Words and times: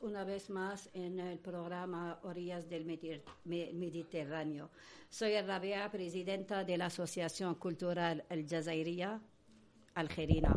una 0.00 0.24
vez 0.24 0.48
más 0.48 0.88
en 0.94 1.20
el 1.20 1.38
programa 1.38 2.18
Orillas 2.22 2.70
del 2.70 2.86
Mediterráneo. 3.44 4.70
Soy 5.10 5.38
Rabia, 5.42 5.90
presidenta 5.90 6.64
de 6.64 6.78
la 6.78 6.86
Asociación 6.86 7.56
Cultural 7.56 8.24
El 8.30 8.48
Jazairía 8.48 9.20
Algerina. 9.94 10.54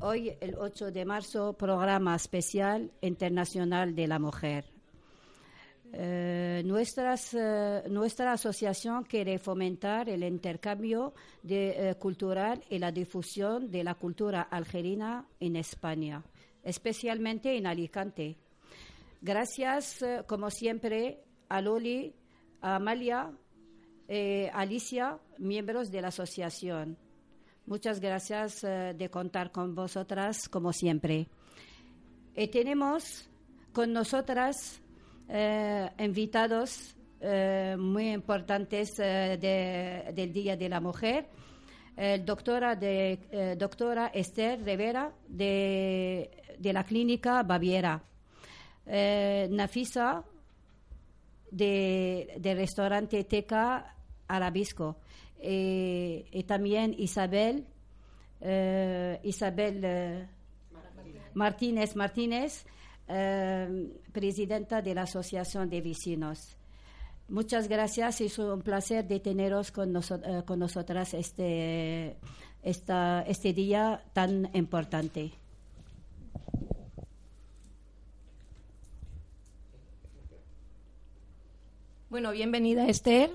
Hoy, 0.00 0.32
el 0.40 0.56
8 0.56 0.90
de 0.90 1.04
marzo, 1.04 1.52
programa 1.52 2.16
especial 2.16 2.90
internacional 3.00 3.94
de 3.94 4.06
la 4.08 4.18
mujer. 4.18 4.64
Eh, 5.92 6.62
eh, 6.64 7.84
nuestra 7.88 8.32
asociación 8.32 9.04
quiere 9.04 9.38
fomentar 9.38 10.08
el 10.08 10.24
intercambio 10.24 11.14
eh, 11.48 11.94
cultural 11.98 12.64
y 12.68 12.78
la 12.80 12.90
difusión 12.90 13.70
de 13.70 13.84
la 13.84 13.94
cultura 13.94 14.42
algerina 14.42 15.26
en 15.38 15.54
España, 15.54 16.24
especialmente 16.64 17.56
en 17.56 17.68
Alicante. 17.68 18.36
Gracias, 19.20 20.04
como 20.26 20.50
siempre, 20.50 21.24
a 21.48 21.60
Loli, 21.60 22.14
a 22.60 22.76
Amalia, 22.76 23.30
a 24.52 24.60
Alicia, 24.60 25.18
miembros 25.38 25.90
de 25.90 26.02
la 26.02 26.08
asociación. 26.08 26.96
Muchas 27.66 28.00
gracias 28.00 28.62
de 28.62 29.08
contar 29.10 29.50
con 29.52 29.74
vosotras, 29.74 30.48
como 30.48 30.72
siempre. 30.72 31.28
Y 32.34 32.46
tenemos 32.48 33.28
con 33.72 33.92
nosotras 33.92 34.80
eh, 35.28 35.90
invitados 35.98 36.96
eh, 37.20 37.76
muy 37.78 38.10
importantes 38.10 38.98
eh, 38.98 39.36
del 40.14 40.32
Día 40.32 40.56
de 40.56 40.68
la 40.68 40.80
Mujer. 40.80 41.28
doctora, 42.24 42.76
de, 42.76 43.56
doctora 43.58 44.06
Esther 44.14 44.62
Rivera 44.62 45.12
de, 45.26 46.30
la 46.60 46.84
Clínica 46.84 47.42
Baviera. 47.42 48.04
Nafisa 49.50 50.24
del 51.50 52.28
de 52.40 52.54
restaurante 52.54 53.24
Teca 53.24 53.94
Arabisco. 54.26 54.96
y 55.40 56.42
también 56.44 56.94
Isabel, 56.98 57.66
Isabel 59.22 60.28
Martínez 61.34 61.96
Martínez 61.96 62.64
presidenta 64.12 64.82
de 64.82 64.94
la 64.94 65.02
Asociación 65.02 65.70
de 65.70 65.80
Vecinos. 65.80 66.58
Muchas 67.28 67.68
gracias, 67.68 68.22
es 68.22 68.38
un 68.38 68.62
placer 68.62 69.06
teneros 69.20 69.70
con, 69.70 69.94
eh, 69.94 70.42
con 70.46 70.58
nosotras 70.58 71.12
este, 71.12 72.16
esta, 72.62 73.22
este 73.22 73.52
día 73.52 74.02
tan 74.14 74.50
importante. 74.54 75.32
Bueno, 82.10 82.30
bienvenida 82.32 82.86
Esther. 82.86 83.30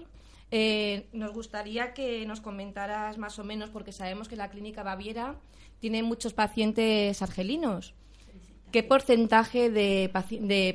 Eh, 0.50 1.08
nos 1.14 1.32
gustaría 1.32 1.94
que 1.94 2.26
nos 2.26 2.42
comentaras 2.42 3.20
más 3.20 3.38
o 3.38 3.44
menos, 3.44 3.70
porque 3.70 3.92
sabemos 3.92 4.28
que 4.28 4.36
la 4.36 4.50
Clínica 4.50 4.82
Baviera 4.82 5.36
tiene 5.80 6.02
muchos 6.02 6.34
pacientes 6.34 7.22
argelinos. 7.22 7.94
¿Qué 8.72 8.82
porcentaje 8.82 9.70
de, 9.70 10.10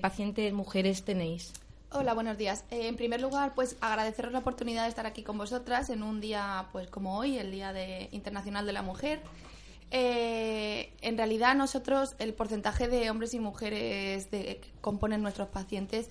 pacientes 0.00 0.52
mujeres 0.52 1.04
tenéis? 1.04 1.52
Hola, 1.90 2.14
buenos 2.14 2.38
días. 2.38 2.64
Eh, 2.70 2.86
en 2.86 2.94
primer 2.94 3.20
lugar, 3.20 3.54
pues 3.56 3.76
agradeceros 3.80 4.30
la 4.30 4.38
oportunidad 4.38 4.84
de 4.84 4.90
estar 4.90 5.06
aquí 5.06 5.24
con 5.24 5.36
vosotras 5.36 5.90
en 5.90 6.04
un 6.04 6.20
día, 6.20 6.68
pues 6.70 6.88
como 6.88 7.18
hoy, 7.18 7.36
el 7.36 7.50
Día 7.50 7.72
de, 7.72 8.10
Internacional 8.12 8.64
de 8.64 8.72
la 8.74 8.82
Mujer. 8.82 9.22
Eh, 9.90 10.92
en 11.00 11.16
realidad, 11.16 11.56
nosotros 11.56 12.14
el 12.20 12.32
porcentaje 12.32 12.86
de 12.86 13.10
hombres 13.10 13.34
y 13.34 13.40
mujeres 13.40 14.26
que 14.26 14.60
componen 14.80 15.20
nuestros 15.20 15.48
pacientes 15.48 16.08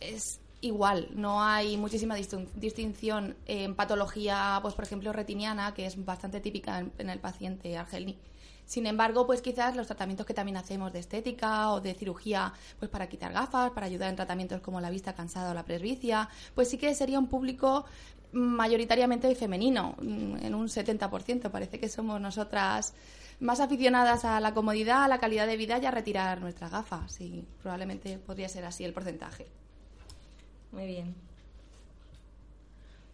es 0.00 0.40
igual. 0.64 1.08
No 1.14 1.42
hay 1.42 1.76
muchísima 1.76 2.16
distinción 2.16 3.36
en 3.46 3.74
patología, 3.74 4.58
pues 4.62 4.74
por 4.74 4.84
ejemplo, 4.84 5.12
retiniana, 5.12 5.74
que 5.74 5.86
es 5.86 6.02
bastante 6.04 6.40
típica 6.40 6.84
en, 6.98 7.10
el 7.10 7.20
paciente 7.20 7.76
argelí 7.76 8.18
sin 8.66 8.86
embargo, 8.86 9.26
pues 9.26 9.42
quizás 9.42 9.76
los 9.76 9.86
tratamientos 9.86 10.24
que 10.24 10.32
también 10.32 10.56
hacemos 10.56 10.90
de 10.90 10.98
estética 10.98 11.70
o 11.70 11.82
de 11.82 11.92
cirugía, 11.92 12.50
pues 12.78 12.90
para 12.90 13.10
quitar 13.10 13.30
gafas, 13.30 13.72
para 13.72 13.84
ayudar 13.84 14.08
en 14.08 14.16
tratamientos 14.16 14.62
como 14.62 14.80
la 14.80 14.88
vista 14.88 15.12
cansada 15.12 15.50
o 15.50 15.54
la 15.54 15.66
presbicia, 15.66 16.30
pues 16.54 16.70
sí 16.70 16.78
que 16.78 16.94
sería 16.94 17.18
un 17.18 17.26
público 17.26 17.84
mayoritariamente 18.32 19.34
femenino, 19.34 19.96
mm, 20.00 20.46
en 20.46 20.54
un 20.54 20.70
70%. 20.70 21.50
Parece 21.50 21.78
que 21.78 21.90
somos 21.90 22.18
nosotras 22.22 22.94
más 23.38 23.60
aficionadas 23.60 24.24
a 24.24 24.40
la 24.40 24.54
comodidad, 24.54 25.04
a 25.04 25.08
la 25.08 25.18
calidad 25.18 25.46
de 25.46 25.58
vida 25.58 25.78
y 25.78 25.84
a 25.84 25.90
retirar 25.90 26.40
nuestras 26.40 26.70
gafas. 26.70 27.20
Y 27.20 27.44
probablemente 27.62 28.18
podría 28.18 28.48
ser 28.48 28.64
así 28.64 28.82
el 28.82 28.94
porcentaje. 28.94 29.46
Muy 30.74 30.86
bien. 30.86 31.14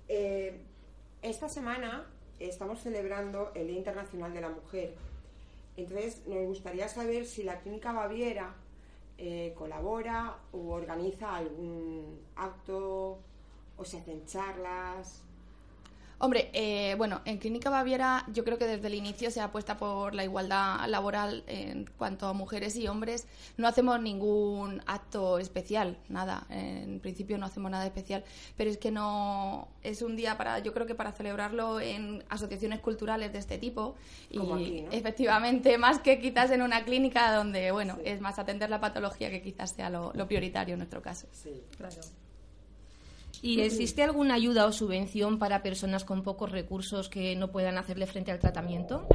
Eh, 0.09 0.61
esta 1.23 1.49
semana 1.49 2.07
estamos 2.41 2.81
celebrando 2.81 3.53
el 3.55 3.69
Día 3.69 3.79
Internacional 3.79 4.35
de 4.35 4.41
la 4.41 4.49
Mujer 4.49 4.95
entonces, 5.77 6.27
nos 6.27 6.47
gustaría 6.47 6.89
saber 6.89 7.25
si 7.27 7.43
la 7.43 7.61
Clínica 7.61 7.93
Baviera 7.93 8.55
eh, 9.19 9.55
colabora 9.57 10.37
o 10.53 10.73
organiza 10.73 11.37
algún 11.37 12.21
acto 12.37 13.19
o 13.77 13.85
se 13.85 13.99
hacen 13.99 14.27
charlas 14.27 15.23
Hombre, 16.23 16.51
eh, 16.53 16.97
bueno, 16.99 17.23
en 17.25 17.39
Clínica 17.39 17.71
Baviera 17.71 18.27
yo 18.31 18.45
creo 18.45 18.59
que 18.59 18.67
desde 18.67 18.89
el 18.89 18.95
inicio 18.95 19.31
se 19.31 19.41
apuesta 19.41 19.79
por 19.79 20.15
la 20.15 20.23
igualdad 20.23 20.87
laboral 20.87 21.45
en 21.47 21.89
cuanto 21.97 22.27
a 22.27 22.35
mujeres 22.35 22.77
y 22.77 22.87
hombres. 22.89 23.27
No 23.57 23.67
hacemos 23.67 23.99
ningún 24.03 24.83
acto 24.85 25.39
especial, 25.39 25.97
nada. 26.11 26.47
En 26.51 27.01
principio 27.01 27.39
no 27.39 27.47
hacemos 27.47 27.71
nada 27.71 27.87
especial, 27.87 28.23
pero 28.59 28.69
es 28.69 28.77
que 28.77 28.91
no 28.91 29.69
es 29.83 30.03
un 30.03 30.15
día 30.15 30.37
para, 30.37 30.59
yo 30.59 30.75
creo 30.75 30.87
que 30.87 30.95
para 30.95 31.13
celebrarlo 31.13 31.81
en 31.81 32.23
asociaciones 32.29 32.81
culturales 32.81 33.33
de 33.33 33.39
este 33.39 33.57
tipo. 33.57 33.95
y 34.29 34.85
efectivamente, 34.91 35.79
más 35.79 36.01
que 36.01 36.21
quizás 36.21 36.51
en 36.51 36.61
una 36.61 36.85
clínica 36.85 37.35
donde, 37.35 37.73
bueno, 37.73 37.97
es 38.05 38.21
más 38.21 38.39
atender 38.39 38.69
la 38.69 38.79
patología 38.79 39.31
que 39.31 39.41
quizás 39.41 39.71
sea 39.71 39.89
lo, 39.89 40.13
lo 40.15 40.29
prioritario 40.29 40.75
en 40.75 40.81
nuestro 40.81 41.01
caso. 41.01 41.29
Sí, 41.33 41.63
claro. 41.79 41.97
¿Y 43.43 43.61
existe 43.61 44.03
alguna 44.03 44.35
ayuda 44.35 44.67
o 44.67 44.73
subvención 44.73 45.39
para 45.39 45.63
personas 45.63 46.05
con 46.05 46.23
pocos 46.23 46.51
recursos 46.51 47.09
que 47.09 47.35
no 47.37 47.51
puedan 47.51 47.79
hacerle 47.79 48.07
frente 48.07 48.31
al 48.31 48.39
tratamiento? 48.39 49.07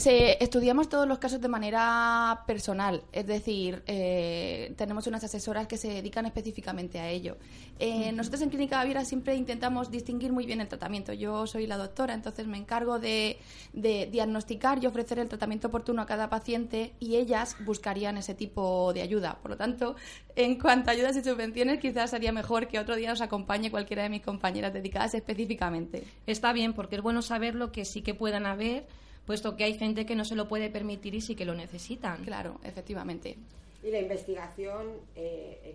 Se, 0.00 0.42
estudiamos 0.42 0.88
todos 0.88 1.06
los 1.06 1.18
casos 1.18 1.42
de 1.42 1.48
manera 1.48 2.44
personal, 2.46 3.02
es 3.12 3.26
decir, 3.26 3.82
eh, 3.86 4.72
tenemos 4.78 5.06
unas 5.06 5.22
asesoras 5.24 5.66
que 5.66 5.76
se 5.76 5.88
dedican 5.88 6.24
específicamente 6.24 6.98
a 6.98 7.10
ello. 7.10 7.36
Eh, 7.78 8.10
nosotros 8.12 8.40
en 8.40 8.48
Clínica 8.48 8.78
Baviera 8.78 9.04
siempre 9.04 9.34
intentamos 9.34 9.90
distinguir 9.90 10.32
muy 10.32 10.46
bien 10.46 10.62
el 10.62 10.68
tratamiento. 10.68 11.12
Yo 11.12 11.46
soy 11.46 11.66
la 11.66 11.76
doctora, 11.76 12.14
entonces 12.14 12.46
me 12.46 12.56
encargo 12.56 12.98
de, 12.98 13.40
diagnosticar 13.74 14.82
y 14.82 14.86
ofrecer 14.86 15.18
el 15.18 15.28
tratamiento 15.28 15.68
oportuno 15.68 16.00
a 16.00 16.06
cada 16.06 16.30
paciente 16.30 16.94
y 16.98 17.16
ellas 17.16 17.56
buscarían 17.66 18.16
ese 18.16 18.34
tipo 18.34 18.94
de 18.94 19.02
ayuda. 19.02 19.38
Por 19.42 19.50
lo 19.50 19.56
tanto, 19.58 19.96
en 20.34 20.58
cuanto 20.58 20.88
a 20.88 20.92
ayudas 20.94 21.14
y 21.18 21.22
subvenciones, 21.22 21.78
quizás 21.78 22.08
sería 22.08 22.32
mejor 22.32 22.68
que 22.68 22.78
otro 22.78 22.96
día 22.96 23.10
nos 23.10 23.20
acompañe 23.20 23.70
cualquiera 23.70 24.04
de 24.04 24.08
mis 24.08 24.22
compañeras 24.22 24.72
dedicadas 24.72 25.12
específicamente. 25.12 26.04
Está 26.26 26.54
bien, 26.54 26.72
porque 26.72 26.96
es 26.96 27.02
bueno 27.02 27.20
saber 27.20 27.54
lo 27.54 27.70
que 27.70 27.84
sí 27.84 28.00
que 28.00 28.14
puedan 28.14 28.46
haber 28.46 28.86
puesto 29.30 29.54
que 29.54 29.62
hay 29.62 29.78
gente 29.78 30.04
que 30.04 30.16
no 30.16 30.24
se 30.24 30.34
lo 30.34 30.48
puede 30.48 30.70
permitir 30.70 31.14
y 31.14 31.20
sí 31.20 31.36
que 31.36 31.44
lo 31.44 31.54
necesitan. 31.54 32.24
Claro, 32.24 32.58
efectivamente. 32.64 33.36
Y 33.80 33.92
la 33.92 34.00
investigación 34.00 34.88
eh, 35.14 35.72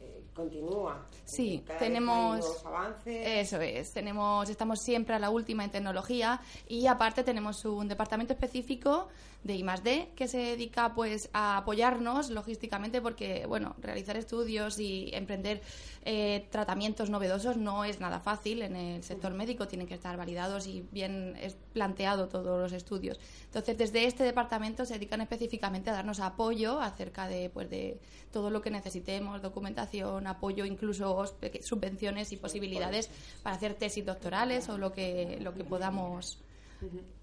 eh, 0.00 0.22
continúa. 0.34 1.06
Sí, 1.24 1.62
tenemos 1.78 2.66
avances. 2.66 3.24
Eso 3.24 3.60
es, 3.60 3.92
tenemos 3.92 4.50
estamos 4.50 4.80
siempre 4.82 5.14
a 5.14 5.20
la 5.20 5.30
última 5.30 5.62
en 5.62 5.70
tecnología 5.70 6.40
y 6.66 6.88
aparte 6.88 7.22
tenemos 7.22 7.64
un 7.64 7.86
departamento 7.86 8.32
específico 8.32 9.06
de 9.44 9.56
I+D 9.56 10.10
que 10.14 10.28
se 10.28 10.38
dedica 10.38 10.94
pues 10.94 11.28
a 11.32 11.58
apoyarnos 11.58 12.30
logísticamente 12.30 13.00
porque 13.00 13.44
bueno, 13.46 13.74
realizar 13.80 14.16
estudios 14.16 14.78
y 14.78 15.10
emprender 15.12 15.62
eh, 16.04 16.46
tratamientos 16.50 17.10
novedosos 17.10 17.56
no 17.56 17.84
es 17.84 18.00
nada 18.00 18.20
fácil 18.20 18.62
en 18.62 18.76
el 18.76 19.02
sector 19.02 19.34
médico, 19.34 19.68
tienen 19.68 19.86
que 19.86 19.94
estar 19.94 20.16
validados 20.16 20.66
y 20.66 20.86
bien 20.92 21.36
planteado 21.72 22.28
todos 22.28 22.60
los 22.60 22.72
estudios. 22.72 23.18
Entonces, 23.46 23.76
desde 23.78 24.06
este 24.06 24.24
departamento 24.24 24.84
se 24.84 24.94
dedican 24.94 25.20
específicamente 25.20 25.90
a 25.90 25.94
darnos 25.94 26.20
apoyo 26.20 26.80
acerca 26.80 27.28
de 27.28 27.50
pues 27.50 27.68
de 27.70 27.98
todo 28.32 28.50
lo 28.50 28.62
que 28.62 28.70
necesitemos, 28.70 29.42
documentación, 29.42 30.26
apoyo, 30.26 30.64
incluso 30.64 31.24
subvenciones 31.62 32.32
y 32.32 32.36
posibilidades 32.36 33.10
para 33.42 33.56
hacer 33.56 33.74
tesis 33.74 34.04
doctorales 34.04 34.68
o 34.68 34.78
lo 34.78 34.92
que 34.92 35.38
lo 35.40 35.52
que 35.54 35.64
podamos 35.64 36.38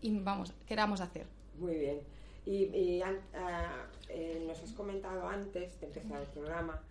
y 0.01 0.17
vamos, 0.19 0.53
queramos 0.65 1.01
hacer. 1.01 1.38
Muy 1.59 1.75
bien. 1.75 1.99
Y, 2.45 2.69
eh, 4.09 4.43
nos 4.47 4.59
has 4.63 4.71
comentado 4.71 5.27
antes 5.27 5.79
de 5.79 5.87
empezar 5.87 6.21
el 6.21 6.27
programa 6.27 6.81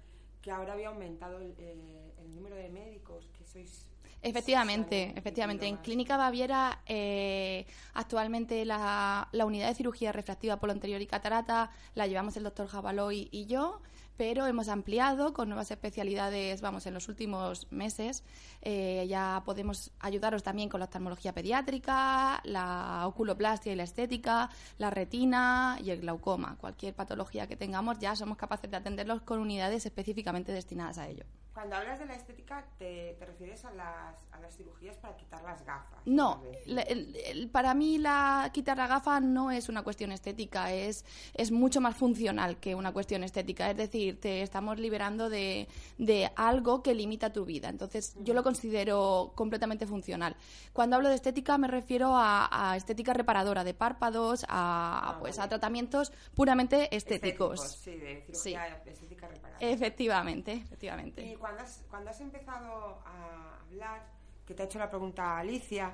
que 0.42 0.50
ahora 0.50 0.74
había 0.74 0.88
aumentado 0.88 1.38
el, 1.38 1.54
eh, 1.58 2.12
el 2.22 2.34
número 2.34 2.56
de 2.56 2.68
médicos, 2.68 3.28
que 3.36 3.44
sois... 3.44 3.86
Efectivamente, 4.20 5.12
efectivamente. 5.16 5.66
En. 5.66 5.76
Clínica 5.76 6.16
Baviera, 6.16 6.80
eh, 6.86 7.66
actualmente 7.94 8.64
la, 8.64 9.28
la 9.30 9.46
unidad 9.46 9.68
de 9.68 9.74
cirugía 9.74 10.10
refractiva 10.10 10.58
polo 10.58 10.72
anterior 10.72 11.00
y 11.00 11.06
catarata 11.06 11.70
la 11.94 12.06
llevamos 12.06 12.36
el 12.36 12.42
doctor 12.42 12.66
Jabaloy 12.66 13.28
y 13.30 13.46
yo, 13.46 13.80
pero 14.18 14.46
hemos 14.46 14.68
ampliado 14.68 15.32
con 15.32 15.48
nuevas 15.48 15.70
especialidades, 15.70 16.60
vamos, 16.60 16.84
en 16.86 16.92
los 16.92 17.08
últimos 17.08 17.70
meses. 17.70 18.24
Eh, 18.60 19.06
ya 19.08 19.42
podemos 19.46 19.92
ayudaros 20.00 20.42
también 20.42 20.68
con 20.68 20.80
la 20.80 20.86
oftalmología 20.86 21.32
pediátrica, 21.32 22.40
la 22.44 23.06
oculoplastia 23.06 23.72
y 23.72 23.76
la 23.76 23.84
estética, 23.84 24.50
la 24.76 24.90
retina 24.90 25.78
y 25.82 25.90
el 25.90 26.00
glaucoma. 26.00 26.56
Cualquier 26.60 26.94
patología 26.94 27.46
que 27.46 27.56
tengamos, 27.56 28.00
ya 28.00 28.16
somos 28.16 28.36
capaces 28.36 28.68
de 28.68 28.76
atenderlos 28.76 29.22
con 29.22 29.38
unidades 29.38 29.86
específicamente 29.86 30.50
destinadas 30.50 30.98
a 30.98 31.08
ello. 31.08 31.24
Cuando 31.58 31.74
hablas 31.74 31.98
de 31.98 32.06
la 32.06 32.14
estética, 32.14 32.64
te, 32.78 33.16
te 33.18 33.26
refieres 33.26 33.64
a 33.64 33.72
las, 33.72 34.16
a 34.30 34.38
las 34.38 34.56
cirugías 34.56 34.96
para 34.98 35.16
quitar 35.16 35.42
las 35.42 35.64
gafas. 35.66 35.98
No, 36.06 36.38
tal 36.38 36.50
vez. 36.52 36.66
la- 36.68 36.82
el- 36.82 37.16
el- 37.26 37.50
para 37.50 37.74
mí 37.74 37.98
la 37.98 38.48
quitar 38.54 38.76
la 38.76 38.86
gafa 38.86 39.18
no 39.18 39.50
es 39.50 39.68
una 39.68 39.82
cuestión 39.82 40.12
estética, 40.12 40.72
es, 40.72 41.04
es 41.34 41.50
mucho 41.50 41.80
más 41.80 41.96
funcional 41.96 42.58
que 42.60 42.76
una 42.76 42.92
cuestión 42.92 43.24
estética. 43.24 43.68
Es 43.72 43.76
decir, 43.76 44.20
te 44.20 44.42
estamos 44.42 44.78
liberando 44.78 45.28
de, 45.28 45.66
de 45.98 46.30
algo 46.36 46.80
que 46.80 46.94
limita 46.94 47.32
tu 47.32 47.44
vida. 47.44 47.68
Entonces, 47.68 48.14
yo 48.20 48.34
lo 48.34 48.44
considero 48.44 49.32
completamente 49.34 49.84
funcional. 49.84 50.36
Cuando 50.72 50.94
hablo 50.94 51.08
de 51.08 51.16
estética 51.16 51.58
me 51.58 51.66
refiero 51.66 52.14
a, 52.14 52.70
a 52.70 52.76
estética 52.76 53.12
reparadora 53.14 53.64
de 53.64 53.74
párpados, 53.74 54.44
a, 54.48 55.10
Ah, 55.10 55.16
pues, 55.18 55.36
vale. 55.38 55.46
a 55.46 55.48
tratamientos 55.48 56.12
puramente 56.36 56.94
estéticos. 56.94 57.60
Sí, 57.82 57.96
de 57.96 58.22
cirugía 58.26 58.80
estética 58.86 59.26
reparada. 59.26 59.58
Efectivamente, 59.60 60.52
efectivamente. 60.52 61.24
Y 61.26 61.34
cuando 61.48 61.62
has, 61.64 61.84
cuando 61.90 62.10
has 62.10 62.20
empezado 62.20 62.98
a 63.06 63.60
hablar, 63.66 64.06
que 64.46 64.54
te 64.54 64.62
ha 64.62 64.66
hecho 64.66 64.78
la 64.78 64.90
pregunta 64.90 65.38
Alicia, 65.38 65.92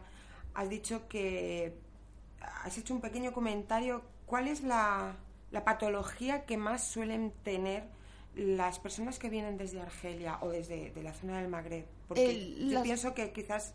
has 0.55 0.69
dicho 0.69 1.07
que 1.09 1.79
has 2.41 2.77
hecho 2.79 2.95
un 2.95 3.01
pequeño 3.01 3.33
comentario. 3.33 4.03
¿Cuál 4.27 4.49
es 4.49 4.63
la, 4.63 5.15
la 5.51 5.65
patología 5.65 6.45
que 6.47 6.57
más 6.57 6.85
suelen 6.85 7.33
tener 7.43 7.85
las 8.35 8.79
personas 8.81 9.19
que 9.19 9.31
vienen 9.31 9.57
desde 9.57 9.81
Argelia 9.81 10.39
o 10.41 10.49
desde 10.49 10.91
de 10.91 11.03
la 11.03 11.13
zona 11.15 11.39
del 11.41 11.49
Magreb? 11.49 11.87
Porque 12.09 12.31
El- 12.31 12.69
yo 12.71 12.75
las- 12.75 12.83
pienso 12.83 13.15
que 13.15 13.33
quizás 13.33 13.75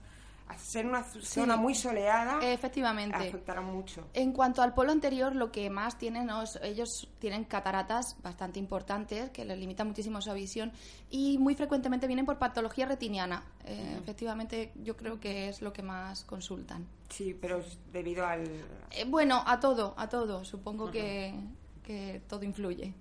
ser 0.58 0.86
una 0.86 1.04
zona 1.04 1.56
muy 1.56 1.76
soleada 1.76 2.40
Efectivamente. 2.42 3.16
afectará 3.16 3.62
mucho. 3.62 4.08
En 4.14 4.32
cuanto 4.34 4.62
al 4.62 4.74
polo 4.74 4.92
anterior, 4.92 5.36
lo 5.36 5.52
que 5.52 5.70
más 5.70 5.98
tienen, 5.98 6.30
es- 6.30 6.60
ellos 6.64 7.08
tienen 7.20 7.44
cataratas 7.46 8.16
bastante 8.24 8.60
importantes 8.60 9.30
que 9.30 9.46
les 9.46 9.58
limitan 9.58 9.88
muchísimo 9.88 10.22
su 10.22 10.34
visión 10.34 10.72
y 11.10 11.38
muy 11.38 11.56
frecuentemente 11.56 12.08
vienen 12.08 12.26
por 12.26 12.38
patología 12.40 12.86
retiniana. 12.86 13.44
Eh, 13.66 13.98
Efectivamente, 14.02 14.72
yo 14.84 14.98
creo 14.98 15.20
que 15.20 15.50
es 15.50 15.62
lo 15.62 15.72
que 15.74 15.84
más 15.84 16.24
consultan. 16.24 16.88
Sí, 17.10 17.38
pero 17.40 17.58
es 17.58 17.78
debido 17.94 18.26
al... 18.26 18.44
Eh, 18.92 19.06
bueno, 19.08 19.44
a 19.46 19.60
todo, 19.60 19.94
a 19.98 20.10
todo. 20.10 20.44
Supongo 20.46 20.90
que, 20.92 21.34
que 21.84 22.22
todo 22.28 22.44
influye. 22.44 22.94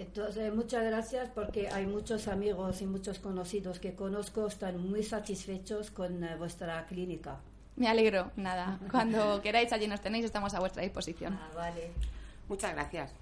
Entonces, 0.00 0.54
muchas 0.54 0.82
gracias 0.84 1.28
porque 1.34 1.68
hay 1.68 1.84
muchos 1.86 2.26
amigos 2.26 2.80
y 2.80 2.86
muchos 2.86 3.18
conocidos 3.18 3.78
que 3.78 3.94
conozco 3.94 4.46
están 4.46 4.78
muy 4.90 5.02
satisfechos 5.02 5.90
con 5.90 6.24
eh, 6.24 6.36
vuestra 6.36 6.86
clínica. 6.86 7.38
Me 7.76 7.86
alegro, 7.86 8.30
nada. 8.36 8.78
Cuando 8.90 9.40
queráis, 9.42 9.72
allí 9.74 9.86
nos 9.86 10.00
tenéis, 10.00 10.24
estamos 10.24 10.54
a 10.54 10.60
vuestra 10.60 10.82
disposición. 10.82 11.34
Ah, 11.34 11.50
vale. 11.54 11.90
Muchas 12.48 12.72
gracias. 12.74 13.12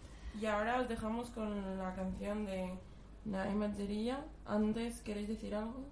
Y 0.40 0.46
ahora 0.46 0.80
os 0.80 0.88
dejamos 0.88 1.30
con 1.30 1.78
la 1.78 1.92
canción 1.94 2.46
de 2.46 2.70
Naima 3.24 3.68
Zeria. 3.74 4.20
Antes, 4.46 5.00
¿queréis 5.02 5.26
decir 5.28 5.54
algo? 5.56 5.84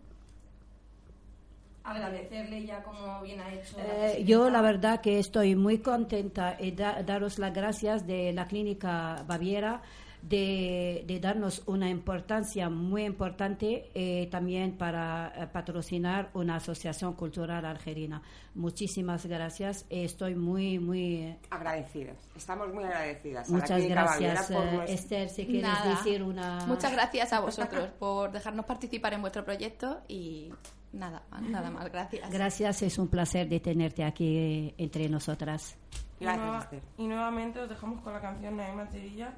Agradecerle 1.82 2.64
ya 2.64 2.82
como 2.82 3.22
bien 3.22 3.40
ha 3.40 3.52
hecho. 3.52 3.76
la 3.78 4.12
Eh, 4.12 4.24
yo 4.24 4.50
la 4.50 4.60
verdad 4.60 5.00
que 5.00 5.18
estoy 5.20 5.54
muy 5.54 5.78
contenta 5.78 6.56
y 6.60 6.72
da- 6.72 7.02
daros 7.04 7.38
las 7.38 7.52
gracias 7.52 8.06
de 8.06 8.32
la 8.32 8.46
clínica 8.46 9.22
Baviera 9.26 9.82
de, 10.28 11.04
de 11.06 11.20
darnos 11.20 11.62
una 11.66 11.88
importancia 11.88 12.68
muy 12.68 13.04
importante 13.04 13.90
eh, 13.94 14.26
también 14.30 14.76
para 14.76 15.32
eh, 15.36 15.46
patrocinar 15.46 16.30
una 16.34 16.56
asociación 16.56 17.12
cultural 17.14 17.64
argelina. 17.64 18.20
Muchísimas 18.54 19.24
gracias. 19.26 19.86
eh, 19.88 20.04
Estoy 20.04 20.34
muy, 20.34 20.78
muy... 20.80 21.36
Agradecidas. 21.50 22.16
Estamos 22.36 22.72
muy 22.74 22.82
agradecidas. 22.84 23.48
Muchas 23.50 23.84
gracias, 23.86 24.46
por 24.50 24.66
eh, 24.66 24.72
nuestro- 24.72 24.94
Esther, 24.94 25.28
si 25.28 25.46
quieres 25.46 25.62
Nada. 25.62 25.90
decir 25.90 26.22
una... 26.22 26.66
Muchas 26.66 26.92
gracias 26.92 27.32
a 27.32 27.40
vosotros 27.40 27.88
por 27.98 28.32
dejarnos 28.32 28.64
participar 28.66 29.14
en 29.14 29.20
vuestro 29.20 29.44
proyecto 29.44 30.00
y 30.08 30.50
nada, 30.92 31.22
nada 31.40 31.70
más. 31.70 31.88
Gracias. 31.92 32.28
Gracias, 32.32 32.82
es 32.82 32.98
un 32.98 33.06
placer 33.08 33.48
de 33.48 33.60
tenerte 33.60 34.02
aquí 34.02 34.36
eh, 34.38 34.74
entre 34.78 35.08
nosotras. 35.08 35.76
Y, 36.18 36.24
Gracias, 36.24 36.44
nueva- 36.46 36.62
Esther. 36.64 36.82
y 36.98 37.06
nuevamente 37.06 37.60
os 37.60 37.68
dejamos 37.68 38.00
con 38.02 38.12
la 38.12 38.20
canción 38.20 38.56
Naima 38.56 38.86
Zeria. 38.86 39.32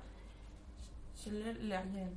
شلل 1.24 1.56
العيال 1.60 2.12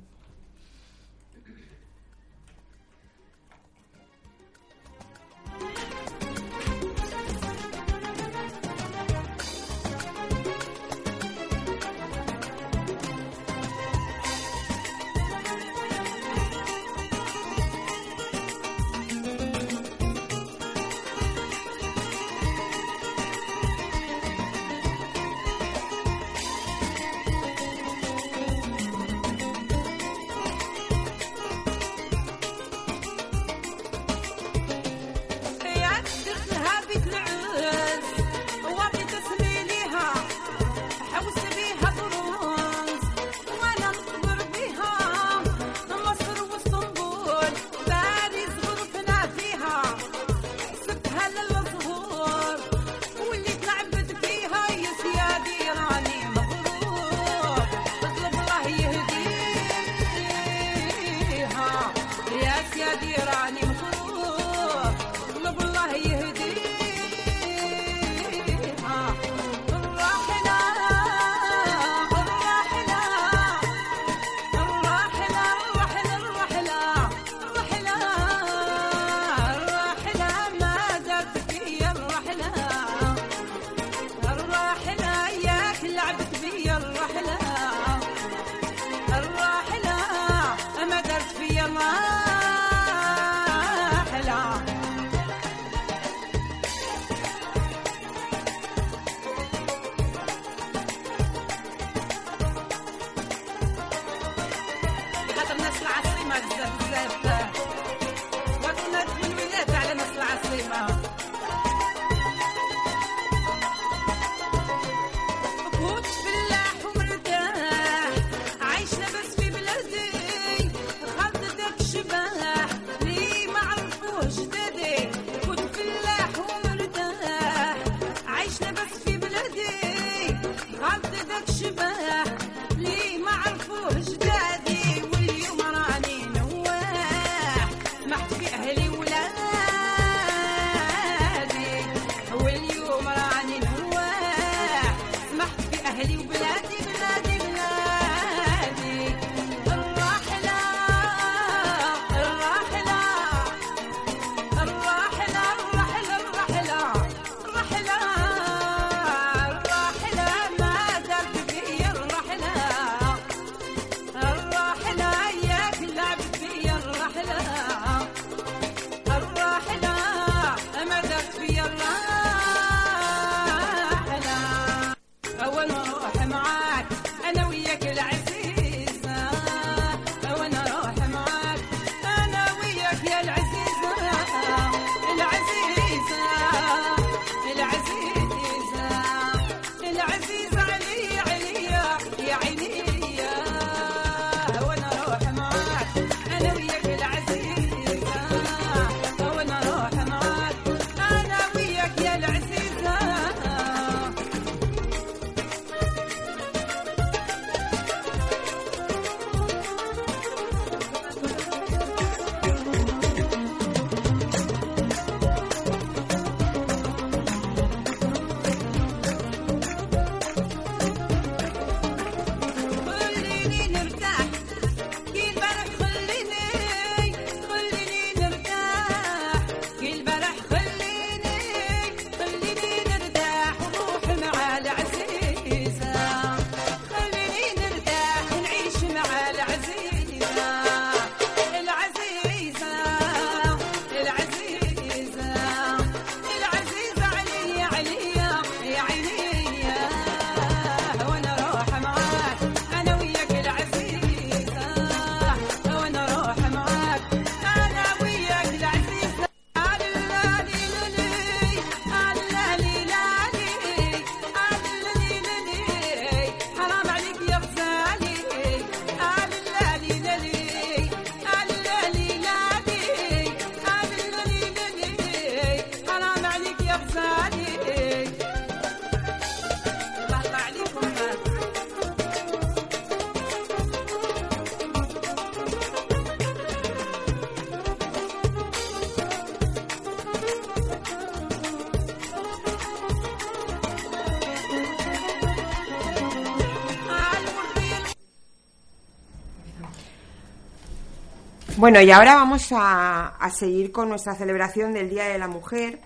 Bueno, 301.62 301.80
y 301.80 301.92
ahora 301.92 302.16
vamos 302.16 302.50
a, 302.50 303.10
a 303.14 303.30
seguir 303.30 303.70
con 303.70 303.88
nuestra 303.88 304.16
celebración 304.16 304.72
del 304.72 304.90
Día 304.90 305.04
de 305.04 305.16
la 305.16 305.28
Mujer. 305.28 305.78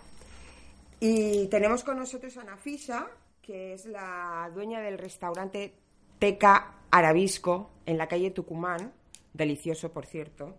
Y 1.01 1.49
tenemos 1.49 1.85
con 1.85 1.99
nosotros 1.99 2.35
a 2.39 2.45
Nafisa, 2.45 3.09
que 3.43 3.75
es 3.75 3.85
la 3.85 4.51
dueña 4.55 4.81
del 4.81 4.97
restaurante 4.97 5.75
Teca 6.19 6.77
Arabisco 6.91 7.73
en 7.85 7.99
la 7.99 8.09
calle 8.09 8.31
Tucumán. 8.31 8.91
Delicioso, 9.35 9.93
por 9.93 10.07
cierto. 10.07 10.57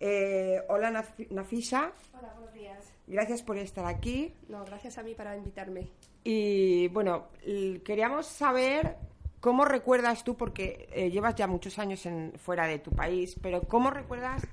Eh, 0.00 0.62
hola, 0.70 0.90
Naf- 0.90 1.28
Nafisa. 1.28 1.92
Hola, 2.18 2.32
buenos 2.38 2.54
días. 2.54 2.82
Gracias 3.08 3.42
por 3.42 3.58
estar 3.58 3.84
aquí. 3.84 4.32
No, 4.48 4.64
gracias 4.64 4.96
a 4.96 5.02
mí 5.02 5.12
para 5.14 5.36
invitarme. 5.36 5.90
Y 6.24 6.88
bueno, 6.88 7.26
queríamos 7.84 8.26
saber 8.26 8.96
cómo 9.40 9.64
recuerdas 9.64 10.24
tú, 10.24 10.36
porque 10.36 10.88
eh, 10.92 11.10
llevas 11.10 11.34
ya 11.34 11.46
muchos 11.46 11.78
años 11.78 12.06
fuera 12.36 12.66
de 12.66 12.78
tu 12.78 12.92
país, 12.92 13.36
pero 13.42 13.62
cómo 13.62 13.90
recuerdas 13.90 14.46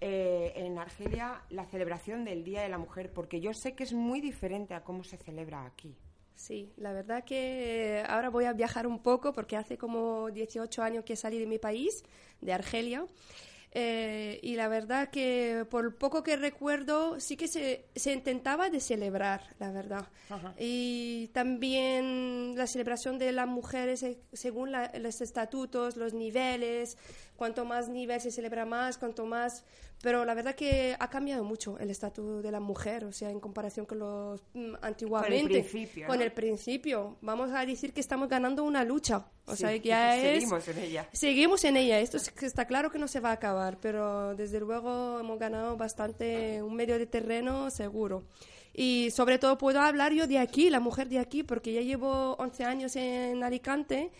eh, 0.00 0.52
en 0.56 0.78
Argelia 0.78 1.42
la 1.50 1.64
celebración 1.64 2.24
del 2.24 2.44
Día 2.44 2.62
de 2.62 2.68
la 2.68 2.78
Mujer, 2.78 3.12
porque 3.12 3.40
yo 3.40 3.54
sé 3.54 3.74
que 3.74 3.84
es 3.84 3.92
muy 3.92 4.20
diferente 4.20 4.74
a 4.74 4.84
cómo 4.84 5.04
se 5.04 5.16
celebra 5.16 5.64
aquí. 5.64 5.96
Sí, 6.34 6.70
la 6.76 6.92
verdad 6.92 7.24
que 7.24 8.04
ahora 8.06 8.28
voy 8.28 8.44
a 8.44 8.52
viajar 8.52 8.86
un 8.86 8.98
poco 8.98 9.32
porque 9.32 9.56
hace 9.56 9.78
como 9.78 10.30
18 10.30 10.82
años 10.82 11.04
que 11.04 11.16
salí 11.16 11.38
de 11.38 11.46
mi 11.46 11.58
país, 11.58 12.04
de 12.42 12.52
Argelia. 12.52 13.06
Eh, 13.78 14.40
y 14.42 14.56
la 14.56 14.68
verdad 14.68 15.10
que 15.10 15.66
por 15.68 15.96
poco 15.96 16.22
que 16.22 16.36
recuerdo 16.36 17.20
sí 17.20 17.36
que 17.36 17.46
se, 17.46 17.84
se 17.94 18.10
intentaba 18.14 18.70
de 18.70 18.80
celebrar, 18.80 19.54
la 19.58 19.70
verdad. 19.70 20.06
Y 20.58 21.28
también 21.34 22.54
la 22.56 22.66
celebración 22.66 23.18
de 23.18 23.32
las 23.32 23.46
mujeres 23.46 24.02
eh, 24.02 24.18
según 24.32 24.72
la- 24.72 24.90
los 24.98 25.20
estatutos, 25.20 25.96
los 25.98 26.14
niveles, 26.14 26.96
cuanto 27.36 27.66
más 27.66 27.90
nivel 27.90 28.18
se 28.22 28.30
celebra 28.30 28.64
más, 28.64 28.96
cuanto 28.96 29.26
más... 29.26 29.62
Pero 30.06 30.24
la 30.24 30.34
verdad 30.34 30.54
que 30.54 30.94
ha 30.96 31.10
cambiado 31.10 31.42
mucho 31.42 31.80
el 31.80 31.90
estatus 31.90 32.40
de 32.40 32.52
la 32.52 32.60
mujer, 32.60 33.04
o 33.06 33.10
sea, 33.10 33.28
en 33.28 33.40
comparación 33.40 33.86
con 33.86 33.98
los 33.98 34.40
mm, 34.54 34.74
antiguamente. 34.80 35.48
principio, 35.64 36.06
Con 36.06 36.18
¿no? 36.18 36.22
el 36.24 36.30
principio. 36.30 37.16
Vamos 37.22 37.50
a 37.52 37.66
decir 37.66 37.92
que 37.92 38.00
estamos 38.00 38.28
ganando 38.28 38.62
una 38.62 38.84
lucha. 38.84 39.26
O 39.46 39.56
Sí, 39.56 39.62
sea, 39.62 39.72
que 39.72 39.80
ya 39.80 40.16
es... 40.16 40.22
seguimos 40.44 40.68
en 40.68 40.78
ella. 40.78 41.08
Seguimos 41.12 41.64
en 41.64 41.76
ella, 41.76 41.98
esto 41.98 42.18
es- 42.18 42.32
está 42.40 42.66
claro 42.68 42.88
que 42.92 43.00
no 43.00 43.08
se 43.08 43.18
va 43.18 43.30
a 43.30 43.32
acabar, 43.32 43.78
pero 43.80 44.36
desde 44.36 44.60
luego 44.60 45.18
hemos 45.18 45.40
ganado 45.40 45.76
bastante 45.76 46.62
un 46.62 46.76
medio 46.76 47.00
de 47.00 47.06
terreno 47.06 47.68
seguro. 47.72 48.22
Y 48.72 49.10
sobre 49.10 49.38
todo 49.40 49.58
puedo 49.58 49.80
hablar 49.80 50.12
yo 50.12 50.28
de 50.28 50.38
aquí, 50.38 50.70
la 50.70 50.78
mujer 50.78 51.08
de 51.08 51.18
aquí, 51.18 51.42
porque 51.42 51.72
ya 51.72 51.80
llevo 51.80 52.36
11 52.38 52.62
años 52.62 52.94
en 52.94 53.42
Alicante 53.42 54.12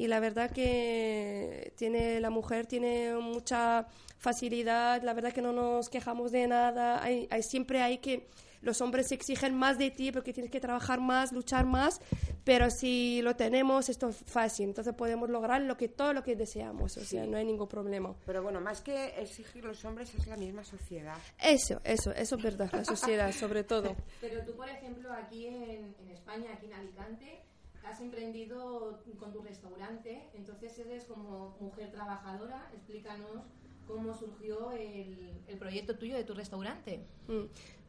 y 0.00 0.08
la 0.08 0.18
verdad 0.20 0.50
que 0.50 1.72
tiene 1.76 2.20
la 2.20 2.30
mujer 2.30 2.66
tiene 2.66 3.14
mucha 3.16 3.86
facilidad, 4.18 5.02
la 5.02 5.12
verdad 5.14 5.32
que 5.32 5.42
no 5.42 5.52
nos 5.52 5.88
quejamos 5.88 6.30
de 6.32 6.46
nada, 6.46 7.02
hay, 7.02 7.26
hay- 7.30 7.42
siempre 7.42 7.82
hay 7.82 7.98
que 7.98 8.28
los 8.62 8.82
hombres 8.82 9.10
exigen 9.10 9.54
más 9.54 9.78
de 9.78 9.90
ti 9.90 10.12
porque 10.12 10.34
tienes 10.34 10.52
que 10.52 10.60
trabajar 10.60 11.00
más, 11.00 11.32
luchar 11.32 11.64
más, 11.64 11.98
pero 12.44 12.70
si 12.70 13.22
lo 13.22 13.34
tenemos 13.34 13.88
esto 13.88 14.10
es 14.10 14.16
fácil, 14.26 14.66
entonces 14.68 14.92
podemos 14.94 15.30
lograr 15.30 15.62
lo 15.62 15.78
que 15.78 15.88
todo 15.88 16.12
lo 16.12 16.22
que 16.22 16.36
deseamos, 16.36 16.96
o 16.98 17.04
sea, 17.04 17.24
no 17.24 17.38
hay 17.38 17.46
ningún 17.46 17.68
problema. 17.68 18.14
Pero 18.26 18.42
bueno, 18.42 18.60
más 18.60 18.82
que 18.82 19.18
exigir 19.18 19.64
los 19.64 19.82
hombres 19.86 20.14
es 20.14 20.26
la 20.26 20.36
misma 20.36 20.62
sociedad. 20.62 21.16
Eso, 21.42 21.80
eso, 21.84 22.12
eso 22.12 22.36
es 22.36 22.42
verdad, 22.42 22.70
la 22.74 22.84
sociedad 22.84 23.32
sobre 23.32 23.64
todo. 23.64 23.96
Pero 24.20 24.44
tú, 24.44 24.54
por 24.54 24.68
ejemplo, 24.68 25.10
aquí 25.14 25.46
en, 25.46 25.94
en 25.98 26.10
España, 26.10 26.50
aquí 26.52 26.66
en 26.66 26.74
Alicante, 26.74 27.40
has 27.84 28.00
emprendido 28.00 29.00
con 29.18 29.32
tu 29.32 29.42
restaurante, 29.42 30.28
entonces 30.34 30.78
eres 30.78 31.04
como 31.04 31.56
mujer 31.60 31.90
trabajadora. 31.90 32.70
Explícanos 32.74 33.44
cómo 33.86 34.14
surgió 34.14 34.72
el, 34.72 35.42
el 35.48 35.58
proyecto 35.58 35.96
tuyo 35.96 36.16
de 36.16 36.24
tu 36.24 36.34
restaurante. 36.34 37.00
Mm. 37.28 37.44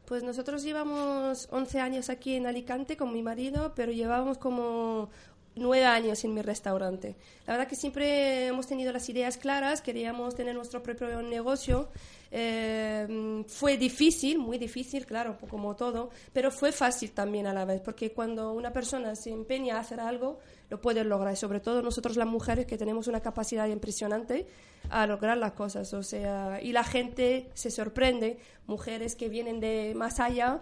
Pues 0.06 0.24
nosotros 0.24 0.64
llevamos 0.64 1.48
11 1.52 1.80
años 1.80 2.10
aquí 2.10 2.34
en 2.34 2.46
Alicante 2.46 2.96
con 2.96 3.12
mi 3.12 3.22
marido, 3.22 3.72
pero 3.74 3.92
llevamos 3.92 4.36
como 4.36 5.10
nueve 5.54 5.84
años 5.84 6.24
en 6.24 6.34
mi 6.34 6.42
restaurante. 6.42 7.16
La 7.46 7.54
verdad 7.54 7.68
que 7.68 7.76
siempre 7.76 8.46
hemos 8.46 8.66
tenido 8.66 8.92
las 8.92 9.08
ideas 9.08 9.36
claras, 9.36 9.82
queríamos 9.82 10.34
tener 10.34 10.54
nuestro 10.54 10.82
propio 10.82 11.22
negocio. 11.22 11.88
Mm, 12.32 13.42
fue 13.44 13.76
difícil, 13.76 14.38
muy 14.38 14.56
difícil, 14.56 15.04
claro, 15.04 15.36
como 15.50 15.76
todo, 15.76 16.08
pero 16.32 16.50
fue 16.50 16.72
fácil 16.72 17.12
también 17.12 17.46
a 17.46 17.52
la 17.52 17.66
vez, 17.66 17.82
porque 17.82 18.12
cuando 18.12 18.52
una 18.52 18.72
persona 18.72 19.14
se 19.14 19.30
empeña 19.30 19.76
a 19.76 19.80
hacer 19.80 20.00
algo, 20.00 20.38
lo 20.70 20.80
puede 20.80 21.04
lograr, 21.04 21.34
y 21.34 21.36
sobre 21.36 21.60
todo 21.60 21.82
nosotros 21.82 22.16
las 22.16 22.26
mujeres 22.26 22.64
que 22.64 22.78
tenemos 22.78 23.06
una 23.06 23.20
capacidad 23.20 23.66
impresionante 23.68 24.46
a 24.88 25.06
lograr 25.06 25.36
las 25.36 25.52
cosas, 25.52 25.92
o 25.92 26.02
sea, 26.02 26.58
y 26.62 26.72
la 26.72 26.84
gente 26.84 27.50
se 27.52 27.70
sorprende, 27.70 28.38
mujeres 28.66 29.14
que 29.14 29.28
vienen 29.28 29.60
de 29.60 29.92
más 29.94 30.18
allá 30.18 30.60